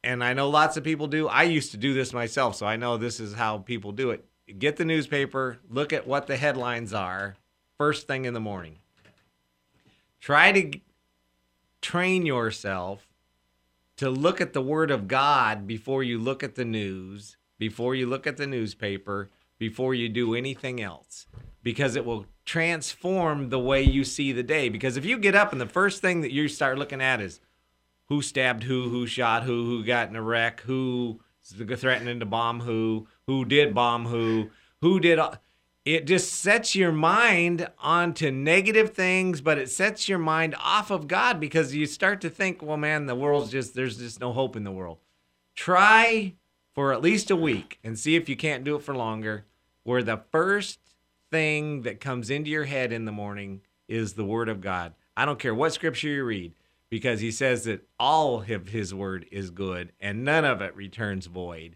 and 0.04 0.24
I 0.24 0.34
know 0.34 0.50
lots 0.50 0.78
of 0.78 0.84
people 0.84 1.06
do. 1.06 1.28
I 1.28 1.44
used 1.44 1.72
to 1.72 1.78
do 1.78 1.94
this 1.94 2.14
myself, 2.14 2.56
so 2.56 2.66
I 2.66 2.76
know 2.76 2.98
this 2.98 3.20
is 3.20 3.34
how 3.34 3.60
people 3.60 3.92
do 3.92 4.10
it. 4.10 4.26
Get 4.58 4.78
the 4.78 4.86
newspaper, 4.86 5.60
look 5.70 5.94
at 5.94 6.08
what 6.08 6.26
the 6.26 6.38
headlines 6.38 6.94
are 6.94 7.36
first 7.78 8.08
thing 8.08 8.26
in 8.26 8.34
the 8.34 8.40
morning. 8.40 8.80
Try 10.20 10.52
to 10.52 10.80
train 11.82 12.26
yourself 12.26 13.08
to 13.98 14.10
look 14.10 14.42
at 14.42 14.54
the 14.54 14.62
Word 14.62 14.92
of 14.92 15.08
God 15.08 15.68
before 15.68 16.04
you 16.04 16.18
look 16.18 16.44
at 16.44 16.56
the 16.56 16.66
news, 16.66 17.38
before 17.58 17.96
you 17.96 18.08
look 18.08 18.28
at 18.28 18.38
the 18.38 18.48
newspaper, 18.48 19.30
before 19.58 19.94
you 19.94 20.10
do 20.10 20.36
anything 20.36 20.82
else, 20.82 21.28
because 21.64 21.96
it 21.96 22.06
will 22.06 22.26
transform 22.44 23.50
the 23.50 23.60
way 23.60 23.82
you 23.82 24.04
see 24.04 24.32
the 24.32 24.44
day. 24.44 24.68
Because 24.70 24.98
if 24.98 25.06
you 25.06 25.18
get 25.18 25.36
up 25.36 25.52
and 25.52 25.62
the 25.62 25.66
first 25.66 26.02
thing 26.02 26.22
that 26.22 26.32
you 26.32 26.48
start 26.48 26.78
looking 26.78 27.02
at 27.02 27.22
is 27.22 27.40
who 28.08 28.22
stabbed 28.22 28.64
who, 28.64 28.90
who 28.90 29.08
shot 29.08 29.44
who, 29.44 29.66
who 29.66 29.84
got 29.84 30.10
in 30.10 30.16
a 30.16 30.22
wreck, 30.22 30.62
who 30.62 31.20
threatening 31.42 32.20
to 32.20 32.26
bomb 32.26 32.62
who, 32.62 33.08
who 33.28 33.46
did 33.46 33.74
bomb 33.74 34.06
who, 34.08 34.50
who 34.82 35.00
did. 35.00 35.20
all- 35.20 35.38
It 35.86 36.08
just 36.08 36.34
sets 36.34 36.76
your 36.76 36.92
mind 36.92 37.70
onto 37.80 38.32
negative 38.32 38.94
things, 38.94 39.40
but 39.40 39.60
it 39.60 39.70
sets 39.70 40.10
your 40.10 40.18
mind 40.18 40.56
off 40.60 40.90
of 40.90 41.08
God 41.08 41.40
because 41.40 41.76
you 41.76 41.86
start 41.86 42.22
to 42.22 42.30
think, 42.30 42.64
well, 42.64 42.76
man, 42.76 43.06
the 43.06 43.14
world's 43.14 43.52
just, 43.52 43.76
there's 43.76 44.00
just 44.00 44.20
no 44.20 44.34
hope 44.34 44.56
in 44.56 44.64
the 44.64 44.72
world. 44.72 44.98
Try 45.54 46.34
for 46.74 46.92
at 46.92 47.02
least 47.02 47.30
a 47.30 47.36
week 47.36 47.78
and 47.84 48.00
see 48.00 48.16
if 48.16 48.28
you 48.28 48.36
can't 48.36 48.64
do 48.64 48.76
it 48.76 48.82
for 48.82 48.96
longer, 48.96 49.46
where 49.84 50.02
the 50.02 50.24
first 50.32 50.80
thing 51.30 51.84
that 51.84 52.00
comes 52.00 52.32
into 52.32 52.50
your 52.50 52.66
head 52.66 52.92
in 52.92 53.06
the 53.06 53.12
morning 53.12 53.62
is 53.88 54.14
the 54.14 54.26
Word 54.26 54.50
of 54.50 54.62
God. 54.62 54.94
I 55.16 55.26
don't 55.26 55.40
care 55.40 55.54
what 55.54 55.74
scripture 55.74 56.10
you 56.10 56.24
read 56.24 56.56
because 56.90 57.20
he 57.20 57.32
says 57.32 57.64
that 57.66 57.88
all 58.00 58.42
of 58.42 58.68
his 58.70 58.94
word 58.94 59.26
is 59.32 59.50
good 59.50 59.92
and 60.00 60.24
none 60.26 60.46
of 60.46 60.62
it 60.62 60.76
returns 60.76 61.26
void. 61.28 61.76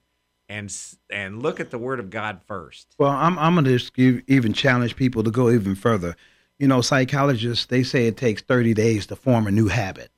And 0.50 0.76
and 1.12 1.44
look 1.44 1.60
at 1.60 1.70
the 1.70 1.78
word 1.78 2.00
of 2.00 2.10
God 2.10 2.42
first. 2.48 2.96
Well, 2.98 3.12
I'm 3.12 3.38
I'm 3.38 3.54
gonna 3.54 3.70
just 3.70 3.94
give, 3.94 4.24
even 4.28 4.52
challenge 4.52 4.96
people 4.96 5.24
to 5.24 5.32
go 5.32 5.52
even 5.52 5.76
further. 5.76 6.16
You 6.58 6.68
know, 6.68 6.82
psychologists 6.82 7.68
they 7.68 7.84
say 7.84 8.08
it 8.08 8.18
takes 8.18 8.42
30 8.42 8.74
days 8.74 9.06
to 9.08 9.16
form 9.16 9.46
a 9.46 9.52
new 9.52 9.68
habit. 9.68 10.10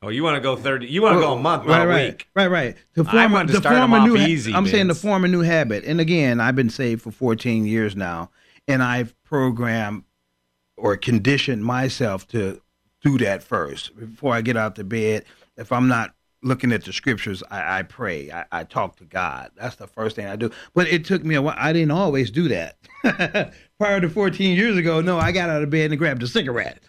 Oh, 0.00 0.10
you 0.10 0.22
want 0.22 0.36
to 0.36 0.40
go 0.40 0.54
30 0.54 0.86
you 0.86 1.02
want 1.02 1.16
to 1.16 1.20
go 1.20 1.32
a 1.32 1.34
oh, 1.34 1.38
month, 1.38 1.64
right, 1.64 1.78
not 1.78 1.86
a 1.86 1.88
right, 1.88 2.12
week. 2.12 2.28
right, 2.34 2.46
right. 2.46 2.76
To 2.94 3.04
I 3.08 3.26
want 3.26 3.48
to 3.48 3.54
to 3.54 3.60
start 3.60 3.76
form 3.76 3.94
a 3.94 4.06
new. 4.06 4.16
Easy, 4.16 4.54
I'm 4.54 4.66
saying 4.66 4.88
to 4.88 4.94
form 4.94 5.24
a 5.24 5.28
new 5.28 5.40
habit. 5.40 5.84
And 5.84 6.00
again, 6.00 6.40
I've 6.40 6.54
been 6.54 6.70
saved 6.70 7.02
for 7.02 7.10
14 7.10 7.66
years 7.66 7.96
now, 7.96 8.30
and 8.68 8.82
I've 8.82 9.14
programmed 9.24 10.04
or 10.76 10.96
conditioned 10.96 11.64
myself 11.64 12.28
to 12.28 12.60
do 13.02 13.18
that 13.18 13.42
first 13.42 13.96
before 13.98 14.34
I 14.34 14.40
get 14.40 14.56
out 14.56 14.76
to 14.76 14.84
bed. 14.84 15.24
If 15.56 15.72
I'm 15.72 15.88
not 15.88 16.14
looking 16.42 16.72
at 16.72 16.84
the 16.84 16.92
scriptures, 16.92 17.42
I, 17.50 17.80
I 17.80 17.82
pray. 17.82 18.30
I, 18.30 18.44
I 18.52 18.64
talk 18.64 18.96
to 18.96 19.04
God. 19.04 19.50
That's 19.56 19.76
the 19.76 19.86
first 19.86 20.16
thing 20.16 20.26
I 20.26 20.36
do. 20.36 20.50
But 20.74 20.88
it 20.88 21.04
took 21.04 21.24
me 21.24 21.34
a 21.34 21.42
while. 21.42 21.56
I 21.58 21.72
didn't 21.72 21.90
always 21.90 22.30
do 22.30 22.48
that. 22.48 22.76
Prior 23.78 24.00
to 24.00 24.08
14 24.08 24.56
years 24.56 24.76
ago, 24.76 25.00
no, 25.00 25.18
I 25.18 25.32
got 25.32 25.50
out 25.50 25.62
of 25.62 25.70
bed 25.70 25.90
and 25.90 25.98
grabbed 25.98 26.22
a 26.22 26.28
cigarette 26.28 26.80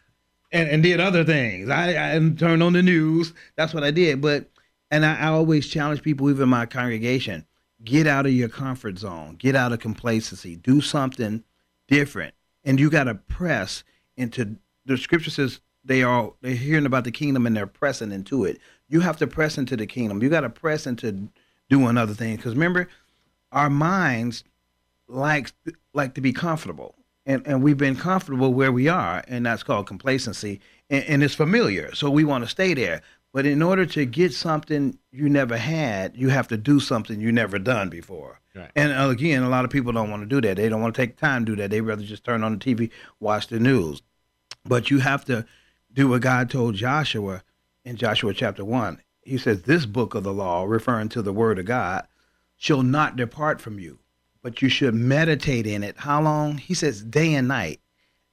and, 0.51 0.69
and 0.69 0.83
did 0.83 0.99
other 0.99 1.23
things. 1.23 1.69
I, 1.69 2.15
I 2.15 2.29
turned 2.37 2.63
on 2.63 2.73
the 2.73 2.83
news. 2.83 3.33
That's 3.55 3.73
what 3.73 3.83
I 3.83 3.91
did. 3.91 4.21
But 4.21 4.49
and 4.91 5.05
I, 5.05 5.15
I 5.19 5.27
always 5.27 5.67
challenge 5.67 6.01
people, 6.01 6.29
even 6.29 6.49
my 6.49 6.65
congregation, 6.65 7.45
get 7.83 8.07
out 8.07 8.25
of 8.25 8.31
your 8.31 8.49
comfort 8.49 8.97
zone, 8.97 9.35
get 9.35 9.55
out 9.55 9.71
of 9.71 9.79
complacency, 9.79 10.55
do 10.55 10.81
something 10.81 11.43
different, 11.87 12.33
and 12.63 12.79
you 12.79 12.89
got 12.89 13.05
to 13.05 13.15
press 13.15 13.83
into. 14.17 14.57
The 14.85 14.97
scripture 14.97 15.29
says 15.29 15.59
they 15.83 16.03
are 16.03 16.33
they're 16.41 16.55
hearing 16.55 16.85
about 16.85 17.03
the 17.03 17.11
kingdom 17.11 17.45
and 17.45 17.55
they're 17.55 17.67
pressing 17.67 18.11
into 18.11 18.45
it. 18.45 18.59
You 18.89 19.01
have 19.01 19.17
to 19.17 19.27
press 19.27 19.57
into 19.57 19.77
the 19.77 19.87
kingdom. 19.87 20.21
You 20.21 20.29
got 20.29 20.41
to 20.41 20.49
press 20.49 20.87
into 20.87 21.29
doing 21.69 21.97
other 21.97 22.13
things. 22.13 22.37
Because 22.37 22.53
remember, 22.53 22.89
our 23.51 23.69
minds 23.69 24.43
like 25.07 25.51
like 25.93 26.15
to 26.15 26.21
be 26.21 26.33
comfortable, 26.33 26.95
and 27.25 27.45
and 27.47 27.63
we've 27.63 27.77
been 27.77 27.95
comfortable 27.95 28.53
where 28.53 28.71
we 28.71 28.87
are, 28.87 29.23
and 29.27 29.45
that's 29.45 29.63
called 29.63 29.87
complacency, 29.87 30.59
and, 30.89 31.03
and 31.05 31.23
it's 31.23 31.35
familiar. 31.35 31.93
So 31.95 32.09
we 32.09 32.23
want 32.23 32.43
to 32.43 32.49
stay 32.49 32.73
there. 32.73 33.01
But 33.31 33.45
in 33.45 33.61
order 33.61 33.85
to 33.85 34.05
get 34.05 34.33
something 34.33 34.97
you 35.11 35.29
never 35.29 35.55
had, 35.55 36.17
you 36.17 36.29
have 36.29 36.47
to 36.47 36.57
do 36.57 36.79
something 36.79 37.21
you 37.21 37.31
never 37.31 37.59
done 37.59 37.89
before. 37.89 38.39
Right. 38.55 38.71
And 38.75 38.91
uh, 38.91 39.09
again, 39.09 39.43
a 39.43 39.49
lot 39.49 39.65
of 39.65 39.71
people 39.71 39.91
don't 39.91 40.09
want 40.09 40.23
to 40.23 40.27
do 40.27 40.41
that. 40.47 40.57
They 40.57 40.67
don't 40.67 40.81
want 40.81 40.95
to 40.95 41.01
take 41.01 41.17
time 41.17 41.45
to 41.45 41.51
do 41.51 41.61
that. 41.61 41.69
They 41.69 41.81
rather 41.81 42.01
just 42.01 42.23
turn 42.23 42.43
on 42.43 42.57
the 42.57 42.57
TV, 42.57 42.89
watch 43.19 43.47
the 43.47 43.59
news. 43.59 44.01
But 44.65 44.89
you 44.89 44.99
have 44.99 45.25
to 45.25 45.45
do 45.93 46.07
what 46.07 46.21
God 46.21 46.49
told 46.49 46.73
Joshua 46.75 47.43
in 47.89 47.97
Joshua 47.97 48.33
chapter 48.33 48.63
1. 48.63 49.01
He 49.23 49.37
says, 49.37 49.63
This 49.63 49.85
book 49.85 50.13
of 50.13 50.23
the 50.23 50.31
law, 50.31 50.63
referring 50.63 51.09
to 51.09 51.21
the 51.21 51.33
word 51.33 51.57
of 51.57 51.65
God, 51.65 52.07
shall 52.55 52.83
not 52.83 53.15
depart 53.15 53.59
from 53.59 53.79
you, 53.79 53.99
but 54.43 54.61
you 54.61 54.69
should 54.69 54.93
meditate 54.93 55.65
in 55.65 55.83
it. 55.83 55.97
How 55.97 56.21
long? 56.21 56.59
He 56.59 56.75
says, 56.75 57.03
day 57.03 57.33
and 57.33 57.47
night. 57.47 57.81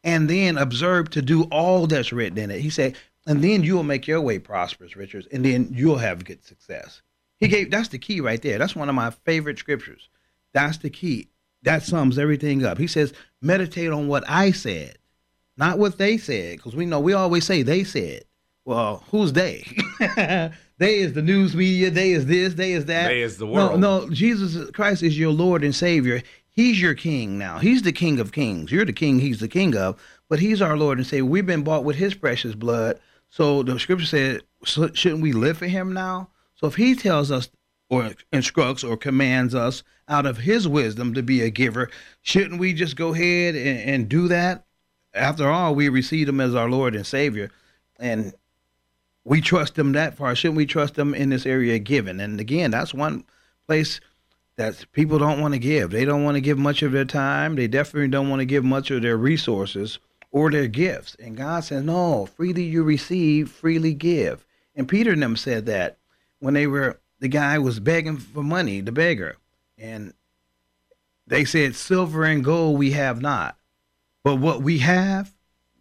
And 0.05 0.29
then 0.29 0.59
observe 0.59 1.11
to 1.11 1.23
do 1.23 1.45
all 1.45 1.87
that's 1.87 2.13
written 2.13 2.39
in 2.39 2.51
it. 2.51 2.61
He 2.61 2.71
said, 2.71 2.97
and 3.27 3.43
then 3.43 3.65
you'll 3.65 3.83
make 3.83 4.07
your 4.07 4.21
way 4.21 4.39
prosperous, 4.39 4.95
Richards, 4.95 5.27
and 5.33 5.45
then 5.45 5.71
you'll 5.73 5.99
have 5.99 6.25
good 6.25 6.45
success. 6.45 7.03
He 7.41 7.49
gave 7.49 7.71
that's 7.71 7.89
the 7.89 7.99
key 7.99 8.21
right 8.21 8.41
there. 8.41 8.59
That's 8.59 8.77
one 8.77 8.89
of 8.89 8.95
my 8.95 9.11
favorite 9.11 9.59
scriptures. 9.59 10.09
That's 10.53 10.79
the 10.79 10.91
key. 10.91 11.29
That 11.63 11.83
sums 11.83 12.19
everything 12.19 12.65
up. 12.65 12.79
He 12.79 12.87
says, 12.87 13.13
meditate 13.41 13.91
on 13.91 14.07
what 14.07 14.23
I 14.29 14.53
said, 14.53 14.99
not 15.57 15.79
what 15.79 15.99
they 15.99 16.19
said, 16.19 16.59
because 16.59 16.77
we 16.77 16.87
know 16.87 17.01
we 17.01 17.15
always 17.15 17.45
say 17.45 17.63
they 17.63 17.83
said. 17.83 18.25
Well, 18.67 19.05
who's 19.13 19.33
they? 19.33 19.65
they 20.79 20.99
is 20.99 21.13
the 21.13 21.23
news 21.23 21.55
media. 21.55 21.89
They 21.89 22.11
is 22.11 22.27
this. 22.27 22.55
They 22.55 22.73
is 22.73 22.87
that. 22.87 23.07
They 23.07 23.23
is 23.23 23.39
the 23.39 23.47
world. 23.47 23.81
No, 23.81 24.01
no. 24.01 24.11
Jesus 24.11 24.71
Christ 24.73 25.05
is 25.05 25.17
your 25.17 25.31
Lord 25.31 25.63
and 25.63 25.75
Savior. 25.75 26.21
He's 26.51 26.83
your 26.83 26.95
King 26.95 27.39
now. 27.39 27.59
He's 27.61 27.83
the 27.83 27.93
King 27.93 28.19
of 28.19 28.33
Kings. 28.33 28.73
You're 28.73 28.85
the 28.85 28.93
King. 28.93 29.21
He's 29.21 29.39
the 29.39 29.47
King 29.47 29.77
of. 29.77 30.03
But 30.29 30.41
He's 30.41 30.61
our 30.61 30.77
Lord 30.77 30.99
and 30.99 31.07
Savior. 31.07 31.25
We've 31.25 31.47
been 31.47 31.63
bought 31.63 31.85
with 31.85 31.95
His 31.95 32.15
precious 32.15 32.57
blood. 32.57 32.99
So 33.31 33.63
the 33.63 33.79
Scripture 33.79 34.07
said, 34.07 34.43
so 34.65 34.91
shouldn't 34.93 35.23
we 35.23 35.33
live 35.33 35.59
for 35.59 35.67
Him 35.67 35.93
now? 35.93 36.31
So 36.57 36.67
if 36.67 36.75
He 36.75 36.97
tells 36.97 37.31
us 37.31 37.49
or 37.89 38.15
instructs 38.33 38.83
or 38.83 38.97
commands 38.97 39.55
us 39.55 39.85
out 40.09 40.27
of 40.27 40.39
His 40.39 40.67
wisdom 40.67 41.15
to 41.15 41.23
be 41.23 41.41
a 41.41 41.51
giver, 41.51 41.89
shouldn't 42.23 42.59
we 42.59 42.73
just 42.73 42.97
go 42.97 43.15
ahead 43.15 43.55
and, 43.55 43.79
and 43.79 44.09
do 44.09 44.27
that? 44.27 44.65
After 45.15 45.49
all, 45.49 45.73
we 45.77 45.89
received 45.89 46.29
Him 46.29 46.41
as 46.41 46.57
our 46.57 46.69
Lord 46.69 46.97
and 46.97 47.07
Savior, 47.07 47.53
and 48.01 48.35
we 49.27 49.41
trust 49.41 49.75
them 49.75 49.93
that 49.93 50.17
far. 50.17 50.37
Shouldn't 50.37 50.57
we 50.57 50.67
trust 50.67 50.95
them 50.95 51.13
in 51.13 51.31
this 51.31 51.47
area 51.47 51.75
of 51.75 51.85
giving? 51.85 52.21
And 52.21 52.39
again, 52.39 52.71
that's 52.71 52.95
one 52.95 53.25
place 53.67 54.01
that 54.55 54.87
people 54.93 55.19
don't 55.19 55.41
want 55.41 55.53
to 55.53 55.59
give. 55.59 55.91
They 55.91 56.05
don't 56.05 56.23
want 56.23 56.37
to 56.37 56.41
give 56.41 56.59
much 56.59 56.81
of 56.83 56.93
their 56.93 57.05
time. 57.05 57.57
They 57.57 57.67
definitely 57.67 58.09
don't 58.09 58.31
want 58.31 58.39
to 58.39 58.47
give 58.47 58.65
much 58.65 58.89
of 58.93 59.03
their 59.03 59.17
resources 59.17 59.99
or 60.31 60.53
their 60.53 60.69
gifts. 60.69 61.17
And 61.17 61.37
God 61.37 61.65
says, 61.65 61.83
No, 61.83 62.27
freely 62.27 62.63
you 62.63 62.85
receive, 62.85 63.51
freely 63.51 63.95
give. 63.95 64.47
And 64.77 64.89
Peter 64.89 65.11
and 65.11 65.23
them 65.23 65.37
said 65.37 65.67
that 65.67 65.99
when 66.39 66.55
they 66.55 66.69
were 66.69 67.01
the 67.19 67.29
guy 67.29 67.59
was 67.59 67.81
begging 67.81 68.19
for 68.19 68.45
money, 68.45 68.81
the 68.81 68.93
beggar. 68.93 69.39
And 69.77 70.15
they 71.27 71.45
said, 71.45 71.75
Silver 71.75 72.23
and 72.23 72.45
gold 72.45 72.79
we 72.79 72.93
have 72.93 73.21
not. 73.21 73.57
But 74.23 74.37
what 74.37 74.63
we 74.63 74.79
have, 74.79 75.35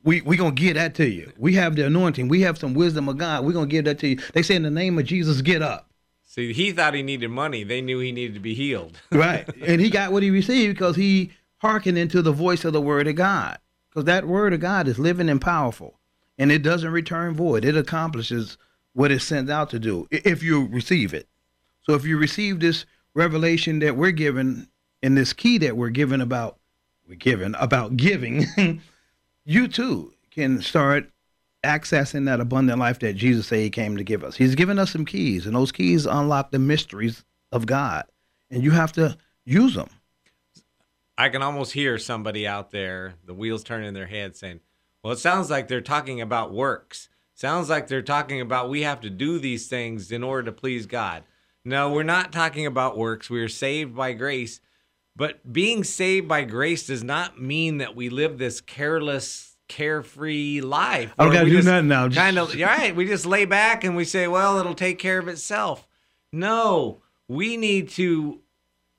we 0.06 0.22
we 0.22 0.38
gonna 0.38 0.52
give 0.52 0.76
that 0.76 0.96
to 0.96 1.10
you. 1.10 1.34
We 1.38 1.56
have 1.56 1.76
the 1.76 1.86
anointing. 1.86 2.30
We 2.30 2.42
have 2.42 2.58
some 2.58 2.74
wisdom 2.74 3.10
of 3.10 3.18
God. 3.18 3.44
We're 3.44 3.52
gonna 3.52 3.68
give 3.68 3.86
that 3.86 4.00
to 4.00 4.08
you. 4.08 4.20
They 4.34 4.44
say 4.44 4.56
in 4.56 4.64
the 4.64 4.72
name 4.72 4.98
of 4.98 5.06
Jesus, 5.06 5.42
get 5.42 5.62
up. 5.62 5.90
See, 6.24 6.54
he 6.54 6.72
thought 6.72 6.94
he 6.94 7.02
needed 7.02 7.30
money. 7.30 7.64
They 7.64 7.82
knew 7.82 8.00
he 8.00 8.12
needed 8.12 8.36
to 8.36 8.40
be 8.40 8.54
healed. 8.54 9.00
right. 9.12 9.50
And 9.62 9.82
he 9.82 9.90
got 9.90 10.12
what 10.12 10.24
he 10.24 10.30
received 10.30 10.76
because 10.76 10.96
he 10.96 11.32
hearkened 11.58 11.98
into 11.98 12.22
the 12.22 12.32
voice 12.32 12.66
of 12.66 12.74
the 12.74 12.82
word 12.82 13.08
of 13.08 13.16
God. 13.16 13.58
Because 13.90 14.06
that 14.06 14.28
word 14.28 14.54
of 14.54 14.60
God 14.60 14.88
is 14.88 15.00
living 15.00 15.30
and 15.30 15.42
powerful. 15.42 15.98
And 16.38 16.52
it 16.52 16.62
doesn't 16.62 16.92
return 16.92 17.34
void. 17.34 17.64
It 17.64 17.78
accomplishes 17.78 18.58
what 18.92 19.12
it's 19.12 19.24
sent 19.24 19.50
out 19.50 19.70
to 19.70 19.80
do 19.80 20.08
if 20.12 20.44
you 20.44 20.68
receive 20.68 21.14
it. 21.14 21.28
So 21.84 21.94
if 21.94 22.04
you 22.04 22.18
receive 22.18 22.60
this 22.60 22.86
revelation 23.14 23.80
that 23.80 23.96
we're 23.96 24.12
given 24.12 24.68
and 25.02 25.18
this 25.18 25.34
key 25.34 25.58
that 25.60 25.78
we're 25.78 25.90
given 25.90 26.20
about 26.20 26.58
we're 27.08 27.16
given 27.16 27.56
about 27.56 27.96
giving, 27.96 28.46
you 29.46 29.68
too 29.68 30.14
can 30.32 30.62
start 30.62 31.10
accessing 31.64 32.26
that 32.26 32.40
abundant 32.40 32.80
life 32.80 33.00
that 33.00 33.14
Jesus 33.14 33.48
said 33.48 33.60
he 33.60 33.70
came 33.70 33.98
to 33.98 34.04
give 34.04 34.24
us. 34.24 34.36
He's 34.36 34.56
given 34.56 34.78
us 34.78 34.92
some 34.92 35.06
keys, 35.06 35.46
and 35.46 35.56
those 35.56 35.72
keys 35.72 36.06
unlock 36.06 36.52
the 36.52 36.60
mysteries 36.60 37.24
of 37.52 37.66
God. 37.66 38.06
And 38.52 38.64
you 38.64 38.72
have 38.72 38.92
to 38.94 39.18
use 39.46 39.76
them. 39.76 39.90
I 41.18 41.30
can 41.30 41.42
almost 41.42 41.72
hear 41.72 41.98
somebody 41.98 42.46
out 42.46 42.72
there, 42.72 43.16
the 43.26 43.34
wheels 43.34 43.64
turning 43.64 43.88
in 43.88 43.94
their 43.94 44.08
head, 44.08 44.36
saying, 44.36 44.60
Well, 45.02 45.14
it 45.14 45.20
sounds 45.20 45.50
like 45.50 45.68
they're 45.68 45.82
talking 45.82 46.22
about 46.22 46.54
works. 46.54 47.10
Sounds 47.34 47.70
like 47.70 47.88
they're 47.88 48.02
talking 48.02 48.42
about 48.42 48.70
we 48.70 48.84
have 48.84 49.02
to 49.02 49.10
do 49.10 49.40
these 49.40 49.68
things 49.68 50.12
in 50.12 50.24
order 50.24 50.44
to 50.44 50.52
please 50.52 50.86
God. 50.86 51.24
No, 51.64 51.92
we're 51.92 52.04
not 52.04 52.32
talking 52.32 52.66
about 52.66 52.98
works. 52.98 53.30
We 53.30 53.42
are 53.42 53.50
saved 53.50 53.96
by 53.96 54.14
grace. 54.14 54.60
But 55.16 55.52
being 55.52 55.84
saved 55.84 56.28
by 56.28 56.44
grace 56.44 56.88
does 56.88 57.04
not 57.04 57.42
mean 57.42 57.78
that 57.78 57.96
we 57.96 58.10
live 58.10 58.38
this 58.38 58.60
careless, 58.60 59.56
carefree 59.68 60.62
life. 60.62 61.14
I 61.18 61.24
don't 61.24 61.34
gotta 61.34 61.46
we 61.46 61.52
do 61.52 61.62
nothing 61.62 61.88
now. 61.88 62.10
Kind 62.10 62.38
of, 62.38 62.54
right. 62.54 62.96
We 62.96 63.06
just 63.06 63.26
lay 63.26 63.46
back 63.46 63.84
and 63.84 63.96
we 63.96 64.04
say, 64.04 64.28
well, 64.28 64.58
it'll 64.60 64.76
take 64.76 65.00
care 65.00 65.18
of 65.18 65.28
itself. 65.28 65.88
No, 66.34 67.02
we 67.30 67.56
need 67.56 67.90
to, 67.92 68.42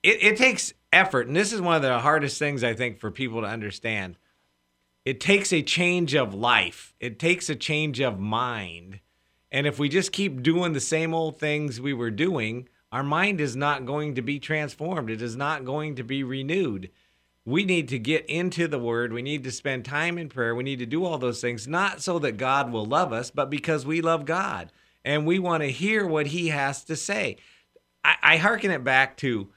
it, 0.02 0.22
it 0.22 0.36
takes 0.38 0.72
effort. 0.90 1.26
And 1.26 1.36
this 1.36 1.52
is 1.52 1.60
one 1.60 1.76
of 1.76 1.82
the 1.82 1.98
hardest 1.98 2.38
things, 2.38 2.64
I 2.64 2.72
think, 2.72 2.98
for 2.98 3.10
people 3.10 3.42
to 3.42 3.46
understand. 3.46 4.16
It 5.04 5.20
takes 5.20 5.52
a 5.52 5.62
change 5.62 6.14
of 6.14 6.34
life, 6.34 6.94
it 6.98 7.18
takes 7.18 7.50
a 7.50 7.54
change 7.54 8.00
of 8.00 8.18
mind. 8.18 9.00
And 9.52 9.66
if 9.66 9.78
we 9.78 9.88
just 9.88 10.10
keep 10.12 10.42
doing 10.42 10.72
the 10.72 10.80
same 10.80 11.14
old 11.14 11.38
things 11.38 11.80
we 11.80 11.94
were 11.94 12.10
doing, 12.10 12.68
our 12.92 13.02
mind 13.02 13.40
is 13.40 13.56
not 13.56 13.86
going 13.86 14.14
to 14.14 14.22
be 14.22 14.38
transformed. 14.38 15.10
It 15.10 15.22
is 15.22 15.36
not 15.36 15.64
going 15.64 15.96
to 15.96 16.02
be 16.02 16.22
renewed. 16.22 16.90
We 17.44 17.64
need 17.64 17.88
to 17.88 17.98
get 17.98 18.26
into 18.26 18.66
the 18.66 18.78
word. 18.78 19.12
We 19.12 19.22
need 19.22 19.44
to 19.44 19.52
spend 19.52 19.84
time 19.84 20.18
in 20.18 20.28
prayer. 20.28 20.54
We 20.54 20.64
need 20.64 20.80
to 20.80 20.86
do 20.86 21.04
all 21.04 21.18
those 21.18 21.40
things, 21.40 21.68
not 21.68 22.00
so 22.00 22.18
that 22.20 22.36
God 22.36 22.72
will 22.72 22.84
love 22.84 23.12
us, 23.12 23.30
but 23.30 23.50
because 23.50 23.86
we 23.86 24.00
love 24.00 24.24
God 24.24 24.72
and 25.04 25.24
we 25.24 25.38
want 25.38 25.62
to 25.62 25.70
hear 25.70 26.04
what 26.04 26.26
he 26.26 26.48
has 26.48 26.82
to 26.84 26.96
say. 26.96 27.36
I, 28.04 28.16
I 28.22 28.36
hearken 28.36 28.72
it 28.72 28.82
back 28.82 29.16
to 29.18 29.48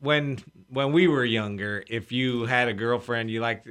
when 0.00 0.38
when 0.68 0.92
we 0.92 1.06
were 1.06 1.24
younger. 1.24 1.84
If 1.88 2.10
you 2.12 2.46
had 2.46 2.68
a 2.68 2.72
girlfriend, 2.72 3.30
you 3.30 3.40
liked, 3.40 3.68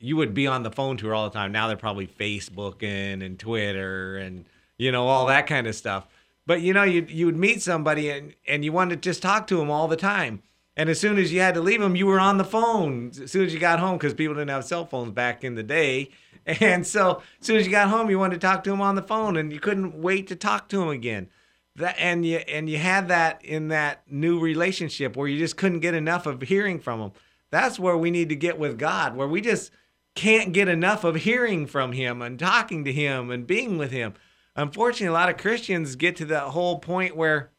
you 0.00 0.16
would 0.16 0.34
be 0.34 0.46
on 0.46 0.64
the 0.64 0.70
phone 0.70 0.96
to 0.98 1.06
her 1.06 1.14
all 1.14 1.30
the 1.30 1.34
time. 1.34 1.52
Now 1.52 1.68
they're 1.68 1.76
probably 1.76 2.06
Facebooking 2.08 3.24
and 3.24 3.38
Twitter 3.38 4.16
and 4.16 4.44
you 4.78 4.90
know 4.90 5.06
all 5.06 5.26
that 5.26 5.46
kind 5.46 5.66
of 5.66 5.74
stuff. 5.74 6.06
But 6.46 6.62
you 6.62 6.72
know, 6.72 6.84
you 6.84 7.06
you 7.08 7.26
would 7.26 7.36
meet 7.36 7.62
somebody 7.62 8.08
and 8.10 8.34
and 8.46 8.64
you 8.64 8.72
wanted 8.72 9.02
to 9.02 9.08
just 9.08 9.22
talk 9.22 9.46
to 9.48 9.56
them 9.56 9.70
all 9.70 9.88
the 9.88 9.96
time. 9.96 10.42
And 10.76 10.90
as 10.90 11.00
soon 11.00 11.16
as 11.16 11.32
you 11.32 11.40
had 11.40 11.54
to 11.54 11.60
leave 11.60 11.80
them, 11.80 11.96
you 11.96 12.06
were 12.06 12.20
on 12.20 12.36
the 12.36 12.44
phone. 12.44 13.10
As 13.22 13.32
soon 13.32 13.46
as 13.46 13.54
you 13.54 13.58
got 13.58 13.80
home, 13.80 13.96
because 13.96 14.12
people 14.12 14.34
didn't 14.34 14.50
have 14.50 14.64
cell 14.64 14.84
phones 14.84 15.12
back 15.12 15.42
in 15.42 15.54
the 15.54 15.62
day. 15.62 16.10
And 16.60 16.86
so, 16.86 17.22
as 17.40 17.46
soon 17.48 17.56
as 17.56 17.66
you 17.66 17.72
got 17.72 17.88
home, 17.88 18.08
you 18.08 18.20
wanted 18.20 18.40
to 18.40 18.46
talk 18.46 18.62
to 18.62 18.70
them 18.70 18.80
on 18.80 18.94
the 18.94 19.02
phone, 19.02 19.36
and 19.36 19.52
you 19.52 19.58
couldn't 19.58 20.00
wait 20.00 20.28
to 20.28 20.36
talk 20.36 20.68
to 20.68 20.78
them 20.78 20.90
again. 20.90 21.28
That 21.74 21.96
and 21.98 22.24
you 22.24 22.36
and 22.36 22.70
you 22.70 22.78
had 22.78 23.08
that 23.08 23.44
in 23.44 23.66
that 23.68 24.02
new 24.08 24.38
relationship 24.38 25.16
where 25.16 25.26
you 25.26 25.40
just 25.40 25.56
couldn't 25.56 25.80
get 25.80 25.94
enough 25.94 26.24
of 26.24 26.42
hearing 26.42 26.78
from 26.78 27.00
them. 27.00 27.12
That's 27.50 27.80
where 27.80 27.96
we 27.96 28.12
need 28.12 28.28
to 28.28 28.36
get 28.36 28.60
with 28.60 28.78
God, 28.78 29.16
where 29.16 29.26
we 29.26 29.40
just 29.40 29.72
can't 30.14 30.52
get 30.52 30.68
enough 30.68 31.02
of 31.02 31.16
hearing 31.16 31.66
from 31.66 31.90
Him 31.90 32.22
and 32.22 32.38
talking 32.38 32.84
to 32.84 32.92
Him 32.92 33.32
and 33.32 33.44
being 33.44 33.76
with 33.76 33.90
Him. 33.90 34.14
Unfortunately, 34.56 35.06
a 35.06 35.12
lot 35.12 35.28
of 35.28 35.36
Christians 35.36 35.96
get 35.96 36.16
to 36.16 36.24
that 36.26 36.48
whole 36.48 36.78
point 36.78 37.14
where, 37.14 37.50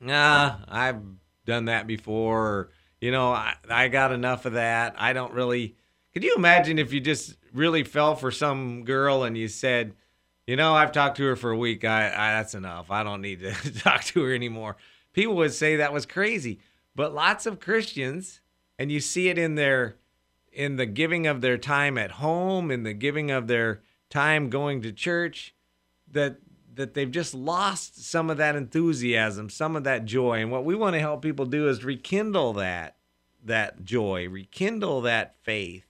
nah, 0.00 0.56
I've 0.68 1.00
done 1.46 1.66
that 1.66 1.86
before. 1.86 2.40
Or, 2.40 2.70
you 3.00 3.12
know, 3.12 3.32
I, 3.32 3.54
I 3.70 3.88
got 3.88 4.12
enough 4.12 4.44
of 4.44 4.54
that. 4.54 4.96
I 4.98 5.12
don't 5.12 5.32
really. 5.32 5.76
Could 6.12 6.24
you 6.24 6.34
imagine 6.34 6.78
if 6.78 6.92
you 6.92 7.00
just 7.00 7.36
really 7.54 7.84
fell 7.84 8.16
for 8.16 8.30
some 8.30 8.84
girl 8.84 9.22
and 9.22 9.38
you 9.38 9.48
said, 9.48 9.94
you 10.46 10.56
know, 10.56 10.74
I've 10.74 10.92
talked 10.92 11.16
to 11.18 11.24
her 11.24 11.36
for 11.36 11.52
a 11.52 11.56
week. 11.56 11.84
I, 11.84 12.08
I 12.08 12.32
that's 12.38 12.54
enough. 12.54 12.90
I 12.90 13.04
don't 13.04 13.22
need 13.22 13.40
to 13.40 13.52
talk 13.78 14.02
to 14.04 14.22
her 14.24 14.34
anymore. 14.34 14.76
People 15.12 15.36
would 15.36 15.52
say 15.52 15.76
that 15.76 15.92
was 15.92 16.04
crazy. 16.04 16.58
But 16.94 17.14
lots 17.14 17.46
of 17.46 17.60
Christians, 17.60 18.40
and 18.78 18.90
you 18.90 19.00
see 19.00 19.28
it 19.28 19.38
in 19.38 19.54
their 19.54 19.96
in 20.52 20.76
the 20.76 20.86
giving 20.86 21.26
of 21.26 21.40
their 21.40 21.56
time 21.56 21.96
at 21.96 22.12
home, 22.12 22.70
in 22.70 22.82
the 22.82 22.92
giving 22.92 23.30
of 23.30 23.46
their 23.46 23.80
time 24.10 24.50
going 24.50 24.82
to 24.82 24.92
church, 24.92 25.54
that 26.12 26.36
that 26.74 26.94
they've 26.94 27.10
just 27.10 27.34
lost 27.34 28.02
some 28.02 28.30
of 28.30 28.38
that 28.38 28.56
enthusiasm, 28.56 29.50
some 29.50 29.76
of 29.76 29.84
that 29.84 30.06
joy. 30.06 30.40
And 30.40 30.50
what 30.50 30.64
we 30.64 30.74
want 30.74 30.94
to 30.94 31.00
help 31.00 31.20
people 31.20 31.44
do 31.44 31.68
is 31.68 31.84
rekindle 31.84 32.54
that 32.54 32.96
that 33.44 33.84
joy, 33.84 34.28
rekindle 34.28 35.02
that 35.02 35.34
faith 35.42 35.84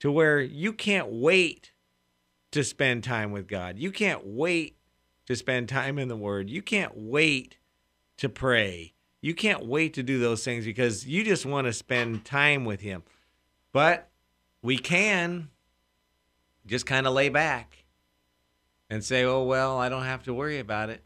to 0.00 0.10
where 0.10 0.40
you 0.40 0.72
can't 0.72 1.08
wait 1.08 1.72
to 2.50 2.64
spend 2.64 3.04
time 3.04 3.30
with 3.30 3.46
God. 3.46 3.78
You 3.78 3.90
can't 3.90 4.26
wait 4.26 4.76
to 5.26 5.36
spend 5.36 5.68
time 5.68 5.98
in 5.98 6.08
the 6.08 6.16
word. 6.16 6.50
You 6.50 6.62
can't 6.62 6.92
wait 6.96 7.58
to 8.18 8.28
pray. 8.28 8.94
You 9.20 9.34
can't 9.34 9.66
wait 9.66 9.94
to 9.94 10.02
do 10.02 10.18
those 10.18 10.44
things 10.44 10.64
because 10.64 11.06
you 11.06 11.24
just 11.24 11.44
want 11.44 11.66
to 11.66 11.72
spend 11.72 12.24
time 12.24 12.64
with 12.64 12.80
Him. 12.80 13.02
But 13.72 14.08
we 14.62 14.78
can 14.78 15.50
just 16.66 16.86
kind 16.86 17.06
of 17.06 17.14
lay 17.14 17.28
back 17.28 17.84
and 18.90 19.04
say, 19.04 19.24
oh, 19.24 19.42
well, 19.42 19.78
I 19.78 19.88
don't 19.88 20.04
have 20.04 20.24
to 20.24 20.34
worry 20.34 20.58
about 20.58 20.90
it. 20.90 21.02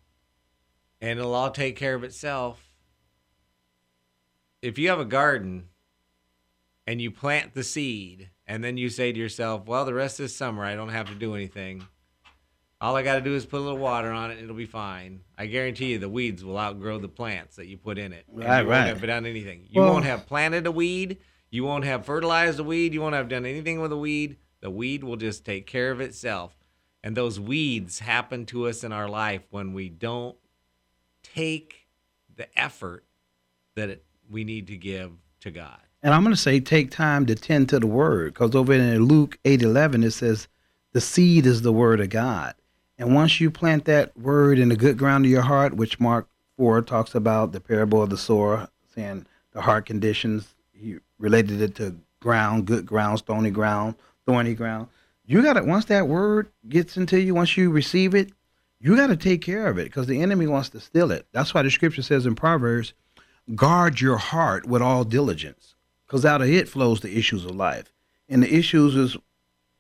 And 1.01 1.19
it'll 1.19 1.35
all 1.35 1.51
take 1.51 1.77
care 1.77 1.95
of 1.95 2.05
itself. 2.05 2.69
If 4.61 4.79
you 4.79 4.89
have 4.89 5.01
a 5.01 5.05
garden 5.05 5.69
and 6.87 7.01
you 7.01 7.11
plant 7.11 7.55
the 7.55 7.65
seed, 7.65 8.31
and 8.47 8.63
then 8.63 8.77
you 8.77 8.89
say 8.89 9.13
to 9.13 9.19
yourself, 9.19 9.67
well, 9.67 9.85
the 9.85 9.95
rest 9.95 10.21
of 10.21 10.25
this 10.25 10.37
summer, 10.37 10.65
I 10.65 10.77
don't 10.77 10.91
have 10.91 11.09
to 11.09 11.15
do 11.15 11.35
anything. 11.35 11.87
All 12.81 12.97
I 12.97 13.03
got 13.03 13.15
to 13.15 13.21
do 13.21 13.35
is 13.35 13.47
put 13.47 13.59
a 13.61 13.63
little 13.65 13.79
water 13.79 14.11
on 14.11 14.31
it, 14.31 14.35
and 14.35 14.45
it'll 14.45 14.57
be 14.57 14.67
fine. 14.67 15.21
I 15.39 15.47
guarantee 15.47 15.93
you, 15.93 15.99
the 15.99 16.09
weeds 16.09 16.45
will 16.45 16.59
outgrow 16.59 16.99
the 16.99 17.09
plants 17.09 17.57
that 17.57 17.67
you 17.67 17.79
put 17.79 17.99
in 17.99 18.13
it. 18.13 18.25
Right, 18.29 18.63
you 18.63 18.69
right. 18.69 18.85
won't 18.85 18.89
have 18.89 19.03
done 19.07 19.27
anything. 19.27 19.67
You 19.71 19.81
Well- 19.81 19.93
won't 19.93 20.05
have 20.05 20.27
planted 20.27 20.67
a 20.67 20.73
weed. 20.73 21.19
You 21.51 21.65
won't 21.65 21.85
have 21.85 22.05
fertilized 22.05 22.59
a 22.59 22.65
weed. 22.65 22.95
You 22.95 23.01
won't 23.01 23.15
have 23.15 23.29
done 23.29 23.47
anything 23.47 23.81
with 23.81 23.93
a 23.93 23.97
weed. 23.97 24.37
The 24.61 24.71
weed 24.71 25.05
will 25.05 25.17
just 25.17 25.45
take 25.45 25.67
care 25.67 25.91
of 25.91 26.01
itself. 26.01 26.57
And 27.03 27.17
those 27.17 27.41
weeds 27.41 27.99
happen 27.99 28.47
to 28.47 28.69
us 28.69 28.85
in 28.85 28.93
our 28.93 29.09
life 29.09 29.43
when 29.51 29.73
we 29.73 29.89
don't 29.89 30.37
take 31.23 31.87
the 32.37 32.47
effort 32.59 33.05
that 33.75 33.89
it, 33.89 34.05
we 34.31 34.45
need 34.45 34.67
to 34.69 34.77
give 34.77 35.13
to 35.41 35.51
God. 35.51 35.79
And 36.03 36.13
I'm 36.13 36.23
going 36.23 36.35
to 36.35 36.41
say 36.41 36.61
take 36.61 36.91
time 36.91 37.27
to 37.27 37.35
tend 37.35 37.69
to 37.71 37.79
the 37.79 37.87
word 37.87 38.35
because 38.35 38.55
over 38.55 38.73
in 38.73 39.05
Luke 39.05 39.39
8:11 39.45 40.05
it 40.05 40.13
says 40.13 40.49
the 40.93 41.01
seed 41.01 41.47
is 41.47 41.63
the 41.63 41.73
word 41.73 42.01
of 42.01 42.11
God. 42.11 42.55
And 42.99 43.15
once 43.15 43.41
you 43.41 43.51
plant 43.51 43.85
that 43.87 44.17
word 44.17 44.59
in 44.59 44.69
the 44.69 44.77
good 44.77 44.99
ground 44.99 45.25
of 45.25 45.31
your 45.31 45.43
heart, 45.43 45.75
which 45.75 45.99
Mark 45.99 46.29
4 46.57 46.83
talks 46.83 47.15
about 47.15 47.53
the 47.53 47.61
parable 47.61 48.03
of 48.03 48.11
the 48.11 48.19
sower, 48.19 48.69
saying 48.95 49.27
the 49.53 49.63
heart 49.63 49.87
conditions, 49.87 50.55
he 50.73 50.99
related 51.19 51.61
it 51.61 51.75
to 51.77 51.97
ground, 52.21 52.67
good 52.67 52.87
ground, 52.87 53.19
stony 53.19 53.51
ground, 53.51 53.97
thorny 54.27 54.55
ground. 54.55 54.89
You 55.25 55.43
got 55.43 55.55
to 55.55 55.63
once 55.63 55.85
that 55.87 56.09
word 56.09 56.51
gets 56.69 56.97
into 56.97 57.21
you, 57.21 57.35
once 57.35 57.57
you 57.57 57.71
receive 57.71 58.15
it, 58.15 58.33
you 58.81 58.97
got 58.97 59.07
to 59.09 59.17
take 59.17 59.43
care 59.43 59.69
of 59.69 59.79
it 59.79 59.85
because 59.85 60.07
the 60.07 60.21
enemy 60.21 60.47
wants 60.47 60.71
to 60.71 60.81
steal 60.81 61.13
it. 61.13 61.27
That's 61.33 61.55
why 61.55 61.63
the 61.63 61.71
scripture 61.71 62.03
says 62.03 62.27
in 62.27 62.35
Proverbs, 62.35 62.95
guard 63.55 64.01
your 64.01 64.17
heart 64.17 64.67
with 64.67 64.83
all 64.83 65.05
diligence 65.05 65.75
because 66.07 66.25
out 66.25 66.43
of 66.43 66.49
it 66.49 66.69
flows 66.69 67.01
the 67.01 67.17
issues 67.17 67.45
of 67.45 67.55
life. 67.55 67.93
And 68.29 68.43
the 68.43 68.55
issues 68.55 68.97
is 68.97 69.17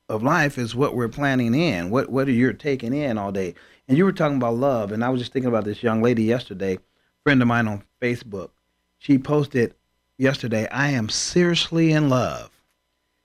of 0.08 0.22
life 0.22 0.58
is 0.58 0.74
what 0.74 0.94
we're 0.94 1.08
planning 1.08 1.54
in 1.54 1.90
what 1.90 2.10
what 2.10 2.28
are 2.28 2.32
you 2.32 2.52
taking 2.52 2.94
in 2.94 3.18
all 3.18 3.32
day? 3.32 3.54
And 3.88 3.98
you 3.98 4.04
were 4.04 4.12
talking 4.12 4.36
about 4.36 4.56
love 4.56 4.92
and 4.92 5.04
i 5.04 5.08
was 5.08 5.20
just 5.20 5.32
thinking 5.32 5.48
about 5.48 5.64
this 5.64 5.82
young 5.82 6.02
lady 6.02 6.24
yesterday 6.24 6.78
friend 7.22 7.40
of 7.40 7.48
mine 7.48 7.68
on 7.68 7.82
facebook. 8.00 8.50
She 8.98 9.18
posted 9.18 9.74
yesterday 10.18 10.68
i 10.68 10.90
am 10.90 11.08
seriously 11.08 11.92
in 11.92 12.08
love. 12.08 12.50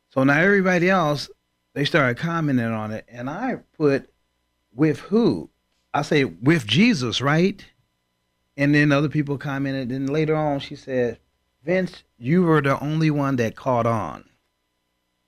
So 0.09 0.23
now 0.23 0.39
everybody 0.39 0.89
else 0.89 1.29
they 1.77 1.85
started 1.85 2.17
commenting 2.17 2.65
on 2.65 2.91
it 2.91 3.05
and 3.07 3.29
i 3.29 3.55
put 3.77 4.09
with 4.73 4.99
who 4.99 5.49
i 5.93 6.01
say 6.01 6.23
with 6.23 6.65
jesus 6.65 7.21
right 7.21 7.65
and 8.57 8.73
then 8.73 8.91
other 8.91 9.07
people 9.07 9.37
commented. 9.37 9.91
And 9.91 10.09
later 10.09 10.35
on, 10.35 10.59
she 10.59 10.75
said, 10.75 11.19
Vince, 11.63 12.03
you 12.17 12.43
were 12.43 12.61
the 12.61 12.79
only 12.83 13.11
one 13.11 13.35
that 13.37 13.55
caught 13.55 13.85
on. 13.85 14.25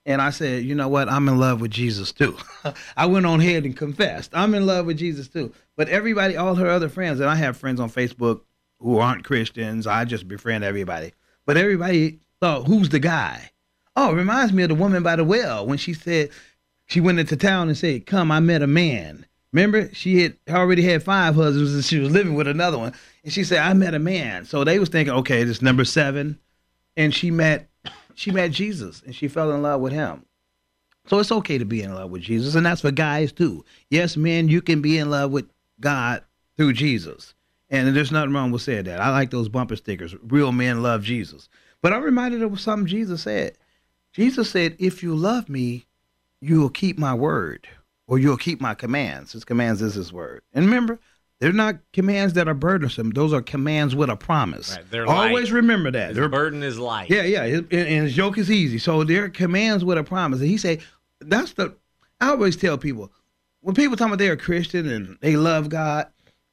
And 0.05 0.21
I 0.21 0.31
said, 0.31 0.63
you 0.63 0.73
know 0.73 0.87
what? 0.87 1.07
I'm 1.07 1.29
in 1.29 1.37
love 1.37 1.61
with 1.61 1.69
Jesus 1.69 2.11
too. 2.11 2.35
I 2.97 3.05
went 3.05 3.27
on 3.27 3.39
ahead 3.39 3.65
and 3.65 3.77
confessed. 3.77 4.31
I'm 4.33 4.55
in 4.55 4.65
love 4.65 4.87
with 4.87 4.97
Jesus 4.97 5.27
too. 5.27 5.53
But 5.75 5.89
everybody, 5.89 6.35
all 6.35 6.55
her 6.55 6.69
other 6.69 6.89
friends, 6.89 7.19
and 7.19 7.29
I 7.29 7.35
have 7.35 7.55
friends 7.57 7.79
on 7.79 7.91
Facebook 7.91 8.41
who 8.79 8.97
aren't 8.97 9.23
Christians. 9.23 9.85
I 9.85 10.05
just 10.05 10.27
befriend 10.27 10.63
everybody. 10.63 11.13
But 11.45 11.57
everybody 11.57 12.19
thought, 12.41 12.65
who's 12.65 12.89
the 12.89 12.99
guy? 12.99 13.51
Oh, 14.01 14.11
it 14.11 14.15
reminds 14.15 14.53
me 14.53 14.63
of 14.63 14.69
the 14.69 14.75
woman 14.75 15.03
by 15.03 15.17
the 15.17 15.25
well 15.25 15.67
when 15.67 15.77
she 15.77 15.93
said, 15.93 16.29
she 16.85 17.01
went 17.01 17.19
into 17.19 17.35
town 17.35 17.67
and 17.67 17.77
said, 17.77 18.05
Come, 18.05 18.31
I 18.31 18.39
met 18.39 18.61
a 18.61 18.67
man. 18.67 19.25
Remember, 19.51 19.93
she 19.93 20.21
had 20.21 20.37
already 20.49 20.83
had 20.83 21.03
five 21.03 21.35
husbands 21.35 21.73
and 21.73 21.83
she 21.83 21.99
was 21.99 22.09
living 22.09 22.33
with 22.33 22.47
another 22.47 22.77
one. 22.77 22.93
And 23.25 23.33
she 23.33 23.43
said, 23.43 23.57
I 23.59 23.73
met 23.73 23.93
a 23.93 23.99
man. 23.99 24.45
So 24.45 24.63
they 24.63 24.79
was 24.79 24.87
thinking, 24.87 25.13
okay, 25.15 25.43
this 25.43 25.61
number 25.61 25.83
seven. 25.83 26.39
And 26.95 27.13
she 27.13 27.29
met 27.29 27.69
she 28.15 28.31
met 28.31 28.51
Jesus 28.51 29.03
and 29.05 29.13
she 29.13 29.27
fell 29.27 29.51
in 29.51 29.61
love 29.61 29.81
with 29.81 29.91
him. 29.91 30.23
So 31.07 31.19
it's 31.19 31.31
okay 31.33 31.57
to 31.57 31.65
be 31.65 31.81
in 31.81 31.93
love 31.93 32.09
with 32.09 32.21
Jesus, 32.21 32.55
and 32.55 32.65
that's 32.65 32.81
for 32.81 32.91
guys 32.91 33.33
too. 33.33 33.65
Yes, 33.89 34.15
men, 34.15 34.47
you 34.47 34.61
can 34.61 34.81
be 34.81 34.97
in 34.97 35.09
love 35.09 35.31
with 35.31 35.49
God 35.81 36.23
through 36.55 36.73
Jesus. 36.73 37.33
And 37.69 37.93
there's 37.93 38.13
nothing 38.13 38.31
wrong 38.31 38.51
with 38.51 38.61
saying 38.61 38.85
that. 38.85 39.01
I 39.01 39.09
like 39.09 39.29
those 39.29 39.49
bumper 39.49 39.75
stickers. 39.75 40.15
Real 40.23 40.53
men 40.53 40.83
love 40.83 41.03
Jesus. 41.03 41.49
But 41.81 41.91
I'm 41.91 42.03
reminded 42.03 42.43
of 42.43 42.59
something 42.61 42.87
Jesus 42.87 43.23
said. 43.23 43.57
Jesus 44.13 44.49
said, 44.49 44.75
If 44.79 45.03
you 45.03 45.15
love 45.15 45.49
me, 45.49 45.85
you 46.41 46.59
will 46.59 46.69
keep 46.69 46.97
my 46.97 47.13
word, 47.13 47.67
or 48.07 48.17
you'll 48.19 48.37
keep 48.37 48.59
my 48.61 48.73
commands. 48.73 49.33
His 49.33 49.43
commands 49.45 49.81
is 49.81 49.93
his 49.93 50.11
word. 50.13 50.41
And 50.53 50.65
remember, 50.65 50.99
they're 51.39 51.53
not 51.53 51.77
commands 51.93 52.33
that 52.33 52.47
are 52.47 52.53
burdensome. 52.53 53.11
Those 53.11 53.31
are 53.33 53.41
commands 53.41 53.95
with 53.95 54.09
a 54.09 54.15
promise. 54.17 54.75
Right, 54.75 54.91
they're 54.91 55.07
Always 55.07 55.45
light. 55.51 55.53
remember 55.55 55.91
that. 55.91 56.09
His 56.09 56.17
They're 56.17 56.27
burden 56.29 56.63
is 56.63 56.77
light. 56.79 57.09
yeah, 57.09 57.23
yeah, 57.23 57.45
his- 57.45 57.59
and 57.71 57.87
his 58.03 58.17
yoke 58.17 58.37
is 58.37 58.51
easy. 58.51 58.77
So 58.77 59.03
there 59.03 59.25
are 59.25 59.29
commands 59.29 59.85
with 59.85 59.97
a 59.97 60.03
promise. 60.03 60.39
And 60.41 60.49
he 60.49 60.57
say, 60.57 60.79
that's 61.21 61.53
the. 61.53 61.75
I 62.21 62.29
always 62.31 62.57
tell 62.57 62.77
people 62.77 63.11
when 63.61 63.75
people 63.75 63.95
talk 63.95 64.07
about 64.07 64.19
they're 64.19 64.33
a 64.33 64.37
Christian 64.37 64.89
and 64.89 65.17
they 65.21 65.35
love 65.37 65.69
God. 65.69 66.07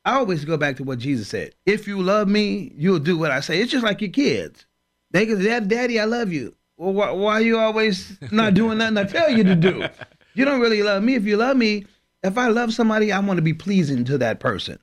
I 0.05 0.13
always 0.19 0.45
go 0.45 0.57
back 0.57 0.77
to 0.77 0.85
what 0.85 1.01
Jesus 1.01 1.27
said. 1.27 1.53
If 1.67 1.89
you 1.89 2.01
love 2.01 2.29
me, 2.29 2.73
you'll 2.77 3.01
do 3.01 3.19
what 3.19 3.33
I 3.33 3.41
say. 3.41 3.61
It's 3.61 3.73
just 3.73 3.83
like 3.85 4.01
your 4.01 4.11
kids. 4.11 4.65
They 5.11 5.27
can 5.27 5.43
Dad, 5.43 5.67
Daddy, 5.67 5.99
I 5.99 6.05
love 6.05 6.33
you. 6.33 6.55
Well, 6.77 6.93
why, 6.93 7.11
why 7.11 7.33
are 7.35 7.41
you 7.43 7.59
always 7.59 8.19
not 8.31 8.55
doing 8.55 8.79
nothing 8.79 8.99
I 8.99 9.05
tell 9.05 9.31
you 9.31 9.45
to 9.45 9.55
do? 9.55 9.87
You 10.35 10.45
don't 10.45 10.61
really 10.61 10.83
love 10.83 11.03
me. 11.03 11.15
If 11.15 11.25
you 11.25 11.37
love 11.37 11.57
me, 11.57 11.87
if 12.23 12.37
I 12.37 12.49
love 12.49 12.73
somebody, 12.75 13.13
I 13.13 13.19
want 13.21 13.39
to 13.39 13.43
be 13.43 13.55
pleasing 13.55 14.05
to 14.05 14.19
that 14.19 14.41
person. 14.41 14.79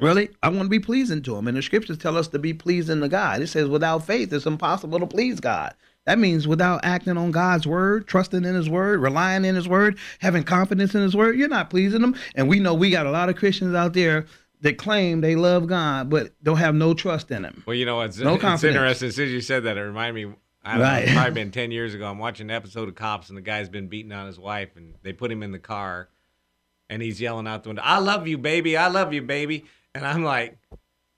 Really? 0.00 0.30
I 0.42 0.48
want 0.48 0.62
to 0.62 0.68
be 0.68 0.78
pleasing 0.78 1.22
to 1.22 1.36
him. 1.36 1.48
And 1.48 1.56
the 1.56 1.62
scriptures 1.62 1.98
tell 1.98 2.16
us 2.16 2.28
to 2.28 2.38
be 2.38 2.54
pleasing 2.54 3.00
to 3.00 3.08
God. 3.08 3.42
It 3.42 3.48
says, 3.48 3.68
without 3.68 4.06
faith, 4.06 4.32
it's 4.32 4.46
impossible 4.46 5.00
to 5.00 5.06
please 5.06 5.40
God. 5.40 5.74
That 6.06 6.18
means 6.18 6.48
without 6.48 6.80
acting 6.84 7.18
on 7.18 7.32
God's 7.32 7.66
word, 7.66 8.06
trusting 8.06 8.44
in 8.44 8.54
his 8.54 8.70
word, 8.70 9.00
relying 9.00 9.44
in 9.44 9.54
his 9.56 9.68
word, 9.68 9.98
having 10.20 10.44
confidence 10.44 10.94
in 10.94 11.02
his 11.02 11.14
word, 11.14 11.36
you're 11.36 11.48
not 11.48 11.68
pleasing 11.68 12.02
him. 12.02 12.14
And 12.34 12.48
we 12.48 12.60
know 12.60 12.72
we 12.72 12.90
got 12.90 13.04
a 13.06 13.10
lot 13.10 13.28
of 13.28 13.36
Christians 13.36 13.74
out 13.74 13.92
there 13.92 14.24
that 14.62 14.78
claim 14.78 15.20
they 15.20 15.36
love 15.36 15.66
God, 15.66 16.08
but 16.08 16.32
don't 16.42 16.56
have 16.56 16.74
no 16.74 16.94
trust 16.94 17.30
in 17.30 17.44
him. 17.44 17.62
Well, 17.66 17.76
you 17.76 17.84
know, 17.84 18.00
it's, 18.00 18.18
No 18.18 18.34
it's 18.34 18.40
confidence. 18.42 18.76
interesting. 18.76 19.08
As 19.08 19.16
soon 19.16 19.26
as 19.26 19.32
you 19.32 19.40
said 19.42 19.64
that, 19.64 19.76
it 19.76 19.82
reminded 19.82 20.28
me. 20.28 20.34
I 20.68 20.72
don't 20.72 20.80
know, 20.80 20.84
Right. 20.84 21.02
it's 21.04 21.12
probably 21.12 21.30
been 21.42 21.50
10 21.50 21.70
years 21.70 21.94
ago. 21.94 22.06
I'm 22.06 22.18
watching 22.18 22.50
an 22.50 22.56
episode 22.56 22.88
of 22.88 22.94
Cops, 22.94 23.28
and 23.28 23.36
the 23.38 23.42
guy's 23.42 23.68
been 23.68 23.88
beating 23.88 24.12
on 24.12 24.26
his 24.26 24.38
wife, 24.38 24.76
and 24.76 24.94
they 25.02 25.12
put 25.12 25.32
him 25.32 25.42
in 25.42 25.52
the 25.52 25.58
car, 25.58 26.08
and 26.90 27.02
he's 27.02 27.20
yelling 27.20 27.46
out 27.46 27.62
the 27.62 27.70
window, 27.70 27.82
I 27.84 27.98
love 27.98 28.26
you, 28.28 28.38
baby. 28.38 28.76
I 28.76 28.88
love 28.88 29.12
you, 29.12 29.22
baby. 29.22 29.64
And 29.94 30.06
I'm 30.06 30.24
like, 30.24 30.58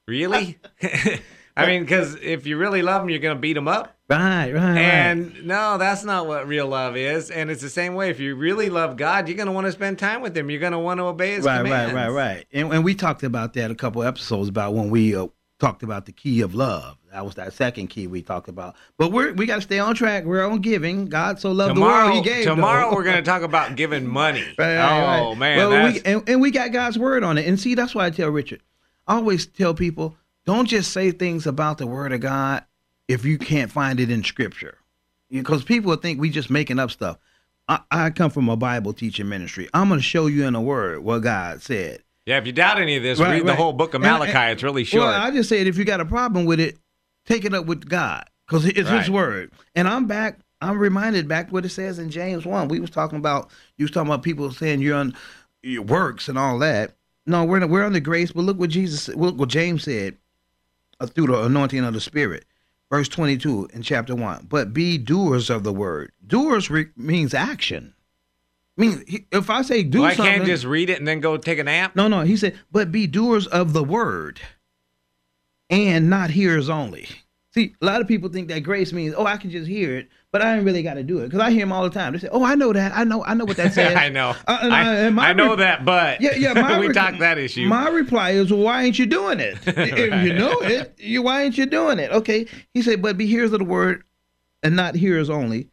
really? 0.09 0.59
I 1.57 1.67
mean, 1.67 1.83
because 1.83 2.15
if 2.23 2.47
you 2.47 2.57
really 2.57 2.81
love 2.81 3.03
him, 3.03 3.11
you're 3.11 3.19
going 3.19 3.37
to 3.37 3.41
beat 3.41 3.57
him 3.57 3.69
up. 3.69 3.97
Right, 4.09 4.51
right, 4.53 4.55
right. 4.55 4.79
And 4.79 5.45
no, 5.47 5.79
that's 5.79 6.05
not 6.05 6.27
what 6.27 6.49
real 6.49 6.67
love 6.67 6.97
is. 6.97 7.31
And 7.31 7.51
it's 7.51 7.61
the 7.61 7.69
same 7.69 7.95
way. 7.95 8.09
If 8.11 8.19
you 8.19 8.35
really 8.35 8.71
love 8.71 8.97
God, 8.97 9.29
you're 9.29 9.37
going 9.37 9.47
to 9.47 9.53
want 9.53 9.67
to 9.67 9.73
spend 9.73 9.99
time 9.99 10.23
with 10.23 10.37
Him. 10.37 10.49
You're 10.51 10.61
going 10.61 10.73
to 10.73 10.79
want 10.79 10.99
to 10.99 11.05
obey 11.05 11.33
His 11.33 11.45
right, 11.45 11.59
commands. 11.59 11.93
right, 11.93 12.09
right, 12.09 12.35
right. 12.37 12.47
And, 12.53 12.73
and 12.73 12.85
we 12.85 12.95
talked 12.95 13.23
about 13.25 13.53
that 13.55 13.71
a 13.71 13.75
couple 13.75 14.03
episodes 14.03 14.49
about 14.49 14.75
when 14.75 14.91
we 14.91 15.15
uh, 15.15 15.27
talked 15.59 15.83
about 15.83 16.07
the 16.07 16.13
key 16.13 16.41
of 16.41 16.55
love. 16.55 16.97
That 17.13 17.25
was 17.25 17.35
that 17.35 17.53
second 17.53 17.89
key 17.89 18.07
we 18.07 18.23
talked 18.23 18.49
about. 18.49 18.77
But 18.97 19.11
we're 19.11 19.33
we 19.33 19.45
got 19.47 19.57
to 19.57 19.61
stay 19.63 19.79
on 19.81 19.95
track. 19.97 20.25
We're 20.25 20.47
on 20.47 20.61
giving. 20.61 21.07
God 21.09 21.41
so 21.41 21.51
loved 21.51 21.75
Tomorrow, 21.75 22.07
the 22.09 22.13
world, 22.15 22.25
He 22.27 22.31
gave. 22.33 22.45
tomorrow 22.45 22.95
we're 22.95 23.03
going 23.03 23.17
to 23.23 23.23
talk 23.23 23.43
about 23.43 23.75
giving 23.77 24.07
money. 24.07 24.45
Right, 24.59 24.77
right, 24.77 25.19
oh 25.21 25.31
right. 25.31 25.39
man, 25.39 25.59
Well, 25.59 25.93
we, 25.93 26.01
and, 26.05 26.29
and 26.29 26.41
we 26.41 26.51
got 26.53 26.73
God's 26.73 26.99
word 26.99 27.25
on 27.25 27.37
it. 27.37 27.47
And 27.49 27.59
see, 27.59 27.75
that's 27.75 27.95
why 27.95 28.07
I 28.07 28.11
tell 28.11 28.29
Richard. 28.31 28.63
I 29.09 29.17
always 29.17 29.47
tell 29.47 29.75
people, 29.75 30.17
don't 30.47 30.67
just 30.67 30.93
say 30.93 31.11
things 31.11 31.47
about 31.49 31.79
the 31.79 31.87
word 31.87 32.13
of 32.13 32.21
God 32.21 32.65
if 33.09 33.25
you 33.25 33.39
can't 33.39 33.73
find 33.73 33.99
it 33.99 34.09
in 34.09 34.23
Scripture, 34.23 34.79
because 35.31 35.65
people 35.65 35.95
think 35.97 36.21
we 36.21 36.31
just 36.31 36.49
making 36.49 36.79
up 36.79 36.93
stuff. 36.93 37.19
I, 37.69 37.81
I 37.91 38.11
come 38.11 38.31
from 38.31 38.49
a 38.49 38.57
Bible 38.57 38.93
teaching 38.93 39.29
ministry. 39.29 39.69
I'm 39.75 39.89
going 39.89 39.99
to 39.99 40.05
show 40.05 40.27
you 40.27 40.45
in 40.47 40.53
the 40.53 40.61
Word 40.61 41.01
what 41.05 41.21
God 41.21 41.61
said. 41.63 42.03
yeah. 42.27 42.39
If 42.39 42.47
you 42.47 42.53
doubt 42.53 42.81
any 42.81 42.97
of 42.97 43.03
this, 43.03 43.19
Right, 43.19 43.39
read 43.39 43.47
the 43.47 43.55
whole 43.57 43.73
book 43.73 43.95
of 43.95 44.03
And- 44.03 44.07
and- 44.11 44.19
Malachi. 44.21 44.53
it's 44.53 44.63
really 44.63 44.85
short. 44.85 45.05
Well, 45.07 45.21
I 45.21 45.31
just 45.33 45.49
said 45.49 45.67
if 45.67 45.77
you 45.77 45.85
got 45.85 46.01
a 46.01 46.05
problem 46.05 46.45
with 46.47 46.61
it, 46.61 46.79
take 47.27 47.45
it 47.45 47.55
up 47.55 47.67
with 47.67 47.89
God 47.89 48.25
because 48.47 48.65
it's 48.65 48.91
Right. 48.91 49.01
His 49.01 49.11
word. 49.11 49.51
And 49.75 49.87
I'm 49.89 50.07
back. 50.07 50.41
I'm 50.61 50.79
reminded 50.79 51.27
back 51.27 51.51
what 51.53 51.65
it 51.65 51.71
says 51.71 51.99
in 51.99 52.11
James 52.11 52.45
one. 52.45 52.69
We 52.69 52.81
was 52.81 52.91
talking 52.91 53.19
about 53.19 53.51
you 53.77 53.85
was 53.85 53.91
talking 53.91 54.09
about 54.09 54.23
people 54.23 54.51
saying 54.53 54.81
you're 54.81 54.97
on 54.97 55.15
your 55.63 55.83
works 55.83 56.29
and 56.29 56.39
all 56.39 56.59
that. 56.59 56.93
No, 57.27 57.45
we're 57.45 57.67
we're 57.67 57.85
under 57.85 58.01
grace. 58.01 58.33
But 58.33 58.43
look 58.45 58.59
what 58.59 58.71
Jesus, 58.71 59.09
look 59.09 59.39
what 59.39 59.49
James 59.49 59.85
said 59.85 60.17
uh, 60.99 61.07
through 61.07 61.29
the 61.29 61.45
anointing 61.45 61.85
of 61.85 61.95
the 61.95 62.01
Spirit. 62.01 62.45
Verse 62.91 63.09
22 63.09 63.69
in 63.73 63.83
chapter 63.83 64.17
1. 64.17 64.47
But 64.49 64.75
be 64.75 64.99
doers 64.99 65.49
of 65.49 65.63
the 65.63 65.73
word. 65.73 66.11
Doers 66.27 66.69
re- 66.71 66.89
means 66.97 67.35
action. 67.35 67.95
I 68.77 68.81
mean, 68.81 69.27
if 69.31 69.49
I 69.49 69.63
say 69.63 69.83
do 69.85 70.01
well, 70.01 70.11
I 70.11 70.15
something. 70.15 70.35
can't 70.35 70.47
just 70.47 70.65
read 70.65 70.91
it 70.91 70.99
and 70.99 71.07
then 71.07 71.21
go 71.21 71.37
take 71.37 71.59
a 71.59 71.65
nap. 71.65 71.95
No, 71.95 72.09
no. 72.09 72.23
He 72.23 72.37
said, 72.37 72.59
but 72.73 72.91
be 72.91 73.07
doers 73.07 73.47
of 73.47 73.75
the 73.75 73.85
word. 73.85 74.41
And 75.71 76.11
not 76.11 76.31
hearers 76.31 76.69
only. 76.69 77.09
See, 77.53 77.75
a 77.83 77.85
lot 77.85 78.01
of 78.01 78.07
people 78.07 78.29
think 78.29 78.49
that 78.49 78.61
grace 78.61 78.93
means, 78.93 79.13
oh, 79.17 79.27
I 79.27 79.37
can 79.37 79.51
just 79.51 79.67
hear 79.67 79.97
it, 79.97 80.09
but 80.31 80.41
I 80.41 80.55
ain't 80.55 80.65
really 80.65 80.85
got 80.85 80.95
to 80.95 81.03
do 81.03 81.19
it. 81.19 81.25
Because 81.25 81.41
I 81.41 81.51
hear 81.51 81.61
them 81.61 81.73
all 81.73 81.83
the 81.83 81.91
time. 81.91 82.13
They 82.13 82.21
say, 82.21 82.29
oh, 82.31 82.45
I 82.45 82.55
know 82.55 82.73
that. 82.73 82.97
I 82.97 83.03
know 83.03 83.25
I 83.25 83.35
know 83.35 83.45
what 83.45 83.57
that 83.57 83.73
says. 83.75 83.97
I 83.97 84.09
know. 84.09 84.31
Uh, 84.47 84.59
I, 84.63 85.07
I 85.07 85.33
know 85.33 85.51
re- 85.51 85.57
that, 85.57 85.85
but 85.85 86.21
Yeah, 86.21 86.37
yeah. 86.37 86.53
My 86.55 86.79
we 86.79 86.89
re- 86.89 86.95
talked 86.95 87.19
that 87.19 87.39
issue. 87.39 87.67
My 87.67 87.89
reply 87.89 88.31
is, 88.31 88.53
well, 88.53 88.63
why 88.63 88.85
ain't 88.85 88.99
you 88.99 89.07
doing 89.07 89.41
it? 89.41 89.59
if 89.67 90.25
you 90.25 90.35
know 90.35 90.61
it, 90.61 90.95
you 90.99 91.23
why 91.23 91.43
ain't 91.43 91.59
you 91.59 91.67
doing 91.67 91.99
it? 91.99 92.13
Okay. 92.13 92.47
He 92.73 92.83
said, 92.83 93.03
but 93.03 93.17
be 93.19 93.27
hearers 93.27 93.53
of 93.53 93.59
the 93.59 93.65
word 93.65 94.05
and 94.63 94.77
not 94.77 94.95
hearers 94.95 95.29
only. 95.31 95.69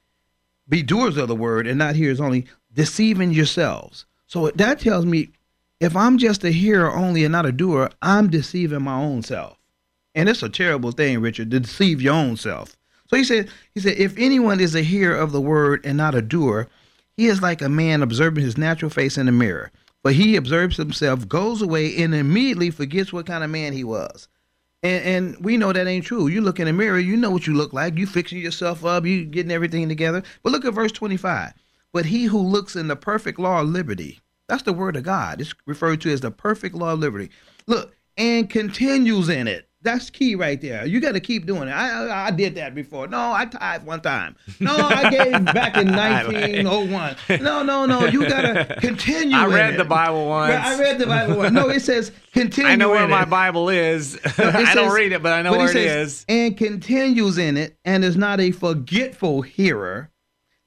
Be 0.67 0.81
doers 0.81 1.15
of 1.17 1.27
the 1.27 1.35
word 1.35 1.67
and 1.67 1.77
not 1.77 1.95
hearers 1.95 2.19
only, 2.19 2.45
deceiving 2.73 3.31
yourselves. 3.31 4.05
So 4.25 4.49
that 4.49 4.79
tells 4.79 5.05
me 5.05 5.29
if 5.79 5.95
I'm 5.95 6.17
just 6.17 6.43
a 6.43 6.49
hearer 6.51 6.91
only 6.91 7.23
and 7.23 7.31
not 7.31 7.45
a 7.45 7.51
doer, 7.51 7.91
I'm 8.01 8.29
deceiving 8.29 8.81
my 8.81 8.99
own 8.99 9.21
self. 9.21 9.57
And 10.17 10.27
it's 10.27 10.41
a 10.41 10.49
terrible 10.49 10.91
thing, 10.91 11.21
Richard, 11.21 11.51
to 11.51 11.59
deceive 11.59 12.01
your 12.01 12.15
own 12.15 12.37
self. 12.37 12.75
So 13.07 13.17
he 13.17 13.23
said, 13.23 13.49
he 13.75 13.79
said, 13.79 13.99
if 13.99 14.17
anyone 14.17 14.59
is 14.59 14.73
a 14.73 14.81
hearer 14.81 15.15
of 15.15 15.31
the 15.31 15.39
word 15.39 15.85
and 15.85 15.95
not 15.95 16.15
a 16.15 16.23
doer, 16.23 16.67
he 17.15 17.27
is 17.27 17.39
like 17.39 17.61
a 17.61 17.69
man 17.69 18.01
observing 18.01 18.43
his 18.43 18.57
natural 18.57 18.89
face 18.89 19.19
in 19.19 19.27
a 19.27 19.31
mirror. 19.31 19.71
For 20.01 20.09
he 20.09 20.35
observes 20.35 20.75
himself, 20.75 21.27
goes 21.27 21.61
away, 21.61 21.95
and 22.01 22.15
immediately 22.15 22.71
forgets 22.71 23.13
what 23.13 23.27
kind 23.27 23.43
of 23.43 23.51
man 23.51 23.73
he 23.73 23.83
was. 23.83 24.27
And, 24.81 25.05
and 25.05 25.45
we 25.45 25.55
know 25.55 25.71
that 25.71 25.85
ain't 25.85 26.05
true. 26.05 26.25
You 26.25 26.41
look 26.41 26.59
in 26.59 26.65
the 26.65 26.73
mirror, 26.73 26.97
you 26.97 27.15
know 27.15 27.29
what 27.29 27.45
you 27.45 27.53
look 27.53 27.71
like. 27.71 27.95
You 27.95 28.07
fixing 28.07 28.39
yourself 28.39 28.83
up, 28.83 29.05
you 29.05 29.23
getting 29.23 29.51
everything 29.51 29.87
together. 29.87 30.23
But 30.41 30.51
look 30.51 30.65
at 30.65 30.73
verse 30.73 30.91
25. 30.93 31.53
But 31.93 32.07
he 32.07 32.25
who 32.25 32.39
looks 32.39 32.75
in 32.75 32.87
the 32.87 32.95
perfect 32.95 33.37
law 33.37 33.61
of 33.61 33.69
liberty, 33.69 34.19
that's 34.49 34.63
the 34.63 34.73
word 34.73 34.95
of 34.95 35.03
God. 35.03 35.41
It's 35.41 35.53
referred 35.67 36.01
to 36.01 36.11
as 36.11 36.21
the 36.21 36.31
perfect 36.31 36.73
law 36.73 36.93
of 36.93 36.99
liberty. 36.99 37.29
Look, 37.67 37.93
and 38.17 38.49
continues 38.49 39.29
in 39.29 39.47
it. 39.47 39.66
That's 39.87 40.09
key 40.09 40.35
right 40.35 40.59
there. 40.59 40.85
You 40.85 40.99
got 40.99 41.13
to 41.13 41.21
keep 41.21 41.45
doing 41.45 41.69
it. 41.69 41.71
I, 41.71 42.07
I 42.07 42.27
I 42.27 42.31
did 42.31 42.55
that 42.55 42.75
before. 42.75 43.07
No, 43.07 43.31
I 43.31 43.45
tithe 43.45 43.83
one 43.83 44.01
time. 44.01 44.35
No, 44.59 44.75
I 44.75 45.09
gave 45.11 45.45
back 45.45 45.77
in 45.77 45.95
1901. 45.95 47.15
No, 47.41 47.63
no, 47.63 47.85
no. 47.85 48.05
You 48.05 48.27
got 48.27 48.41
to 48.41 48.75
continue. 48.81 49.37
I 49.37 49.45
read 49.45 49.75
it. 49.75 49.77
the 49.77 49.85
Bible 49.85 50.27
once. 50.27 50.53
I 50.53 50.77
read 50.77 50.99
the 50.99 51.07
Bible 51.07 51.37
once. 51.37 51.53
No, 51.53 51.69
it 51.69 51.79
says 51.79 52.11
continue. 52.33 52.69
I 52.69 52.75
know 52.75 52.89
where 52.89 53.05
in 53.05 53.09
my 53.09 53.23
it. 53.23 53.29
Bible 53.29 53.69
is. 53.69 54.15
No, 54.37 54.49
it 54.49 54.55
I 54.55 54.75
don't 54.75 54.93
read 54.93 55.13
it, 55.13 55.23
but 55.23 55.31
I 55.31 55.41
know 55.41 55.51
but 55.51 55.59
where 55.59 55.69
it 55.69 55.73
says, 55.73 56.11
is. 56.11 56.25
And 56.27 56.57
continues 56.57 57.37
in 57.37 57.55
it, 57.55 57.77
and 57.85 58.03
is 58.03 58.17
not 58.17 58.41
a 58.41 58.51
forgetful 58.51 59.43
hearer, 59.43 60.11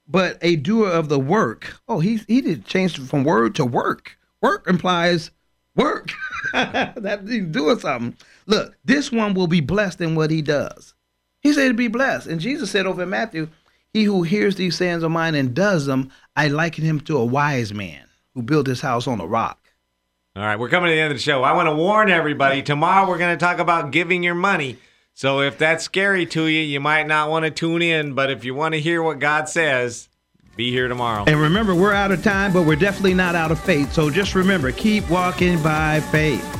but 0.09 0.38
a 0.40 0.56
doer 0.56 0.88
of 0.88 1.11
the 1.11 1.18
work. 1.18 1.76
Oh, 1.87 2.00
he 2.00 2.20
he 2.26 2.40
did 2.40 2.64
change 2.64 2.98
from 2.98 3.24
word 3.24 3.54
to 3.56 3.66
work. 3.66 4.16
Work 4.40 4.66
implies 4.66 5.30
work. 5.76 6.11
that 6.96 7.20
he's 7.26 7.46
doing 7.46 7.78
something. 7.78 8.16
Look, 8.46 8.76
this 8.84 9.10
one 9.12 9.34
will 9.34 9.46
be 9.46 9.60
blessed 9.60 10.00
in 10.00 10.14
what 10.14 10.30
he 10.30 10.42
does. 10.42 10.94
He 11.40 11.52
said 11.52 11.68
to 11.68 11.74
be 11.74 11.88
blessed. 11.88 12.26
And 12.26 12.40
Jesus 12.40 12.70
said 12.70 12.86
over 12.86 13.02
in 13.02 13.10
Matthew, 13.10 13.48
He 13.92 14.04
who 14.04 14.22
hears 14.22 14.56
these 14.56 14.76
sayings 14.76 15.02
of 15.02 15.10
mine 15.10 15.34
and 15.34 15.54
does 15.54 15.86
them, 15.86 16.10
I 16.36 16.48
liken 16.48 16.84
him 16.84 17.00
to 17.00 17.16
a 17.16 17.24
wise 17.24 17.72
man 17.72 18.04
who 18.34 18.42
built 18.42 18.66
his 18.66 18.80
house 18.80 19.06
on 19.06 19.20
a 19.20 19.26
rock. 19.26 19.58
All 20.36 20.42
right, 20.44 20.58
we're 20.58 20.68
coming 20.68 20.90
to 20.90 20.94
the 20.94 21.00
end 21.00 21.10
of 21.10 21.18
the 21.18 21.22
show. 21.22 21.42
I 21.42 21.52
want 21.52 21.66
to 21.66 21.74
warn 21.74 22.08
everybody 22.10 22.62
tomorrow 22.62 23.08
we're 23.08 23.18
going 23.18 23.36
to 23.36 23.44
talk 23.44 23.58
about 23.58 23.90
giving 23.90 24.22
your 24.22 24.34
money. 24.34 24.78
So 25.14 25.40
if 25.40 25.58
that's 25.58 25.84
scary 25.84 26.24
to 26.26 26.46
you, 26.46 26.62
you 26.62 26.78
might 26.78 27.06
not 27.06 27.30
want 27.30 27.44
to 27.44 27.50
tune 27.50 27.82
in. 27.82 28.14
But 28.14 28.30
if 28.30 28.44
you 28.44 28.54
want 28.54 28.74
to 28.74 28.80
hear 28.80 29.02
what 29.02 29.18
God 29.18 29.48
says, 29.48 30.08
be 30.61 30.70
here 30.70 30.88
tomorrow. 30.88 31.25
And 31.27 31.40
remember, 31.40 31.75
we're 31.75 31.94
out 31.94 32.12
of 32.12 32.23
time, 32.23 32.53
but 32.53 32.64
we're 32.64 32.77
definitely 32.77 33.14
not 33.14 33.35
out 33.35 33.51
of 33.51 33.59
faith. 33.59 33.94
So 33.94 34.11
just 34.11 34.35
remember, 34.35 34.70
keep 34.70 35.09
walking 35.09 35.62
by 35.62 36.01
faith. 36.12 36.60